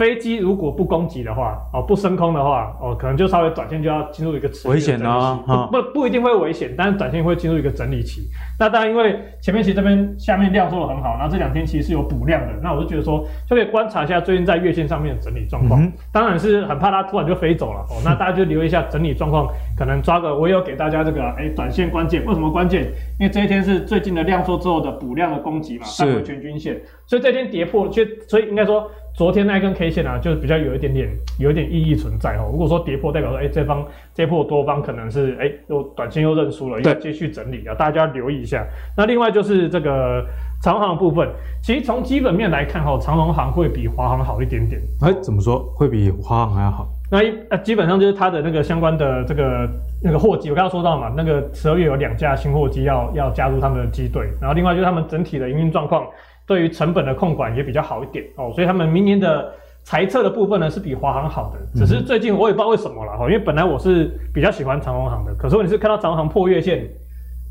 [0.00, 4.50] 飞机如果不攻击的话，哦，不升空的话，哦，可能就稍微短线就要进入一个。
[4.64, 5.38] 危险啊！
[5.70, 8.22] 不不，不一定会危险，但是短线会进入一个整理期。
[8.58, 12.48] 那当然，因为前面其实这边下面量做的很好，然后这两天其实是有补量的。
[12.62, 15.82] 那我就觉得说，就可以观察一下最近在月线上面的整理状况。
[15.82, 18.00] 嗯、当然是很怕它突然就飞走了哦。
[18.02, 19.46] 那大家就留意一下整理状况，
[19.76, 22.84] 可能抓个我也有给大家这个哎、欸，短线关键为什么关键？
[23.18, 28.90] 因为这一天是最近的量缩之后的补量的攻击嘛，上回全均线，所以这天跌破，所以所以应该说。
[29.14, 31.08] 昨天那一根 K 线啊，就是比较有一点点
[31.38, 32.48] 有一点意义存在哦。
[32.50, 33.84] 如果说跌破，代表说，哎、欸，这方
[34.14, 38.66] 这破多方可能是哎、欸，又短线又认输了，要继续整理啊，大家留意一下。
[38.96, 40.24] 那另外就是这个
[40.62, 41.28] 长航的部分，
[41.62, 44.80] 其实从基本面来看哈，长荣航会比华航好一点点。
[45.02, 46.88] 哎、欸，怎么说会比华航还要好？
[47.10, 49.68] 那一呃，基本上就是它的那个相关的这个
[50.02, 56.06] 那个货机，我刚刚说到嘛，那个十二月有两架新货机要要加入他们的机队，然后另外就是他们整体的营运状况。
[56.50, 66.90] 对于成本的控管也比较好一点哦，所以他们明年的财测的部分呢是比华航好的，只是最近我也不知道为什么了哈，因为本来我是比较喜欢长荣航的，可是问题是看到长荣航破月线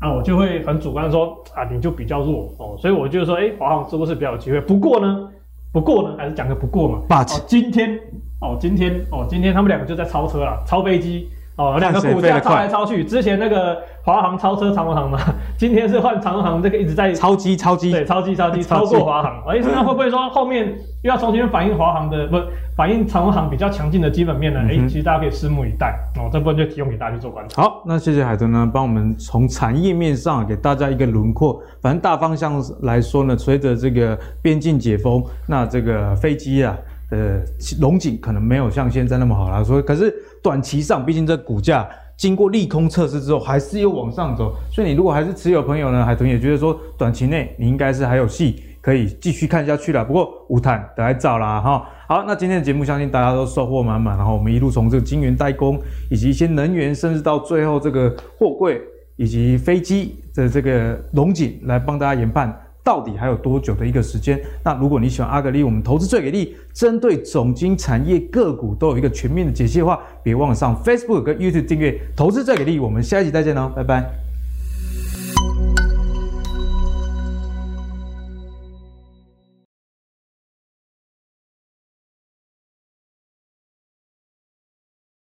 [0.00, 4.60] 啊，我就会很主观的说啊，你就比较弱哦，所以我就说哎，华航是不是比较有机会？
[4.60, 5.30] 不过呢，
[5.72, 7.24] 不过呢，还是讲个不过嘛。
[7.46, 7.98] 今天
[8.42, 11.30] 哦，今天哦，今天他们两个就在超车了，超飞机。
[11.60, 15.18] 哦，两个股价超来超去，之前那个华航超车长荣航嘛，
[15.58, 20.66] 今天是换长荣航，这个一直在超机超机，对，超机超机 超过华航，哎，那会不会说后面
[21.02, 22.38] 又要重新反映华航的，不
[22.74, 24.60] 反映长荣航比较强劲的基本面呢？
[24.60, 27.62] 哎、嗯，其实大家可以拭目以待哦，这部分就提供给大家去做观察。
[27.62, 36.74] 好，那谢谢海豚呢，帮我们从产业面上给大家一个轮廓，反正大方向来说呢，随着这个边境解封，那这个飞机啊。
[37.12, 37.40] 呃，
[37.80, 50.04] 龙井可能没有像现在那么好啦，所以可是短期上，毕竟这股价经过利空测试之后，还是又往上走，所以你如果还是持有朋友呢，海豚也觉得说，短期内你应该是还有戏可以继续看下去了。
[50.04, 51.86] 不过无坦得来早啦哈。
[52.08, 55.78] 好，那今天的节目相信大家都收获满满，然后我们一路从这个晶圆代工，
[56.10, 58.80] 以及一些能源，甚至到最后这个货柜
[59.16, 62.54] 以及飞机的这个龙井来帮大家研判。
[62.82, 64.40] 到底还有多久的一个时间？
[64.64, 72.78] 那如果你喜欢阿格力，我们投资最给力，针对总经产业个股都有一个全面的解析的话，别忘了上 Facebook 跟 YouTube 订阅投资最给力。
[72.78, 74.29] 我们下一集再见喽，拜拜。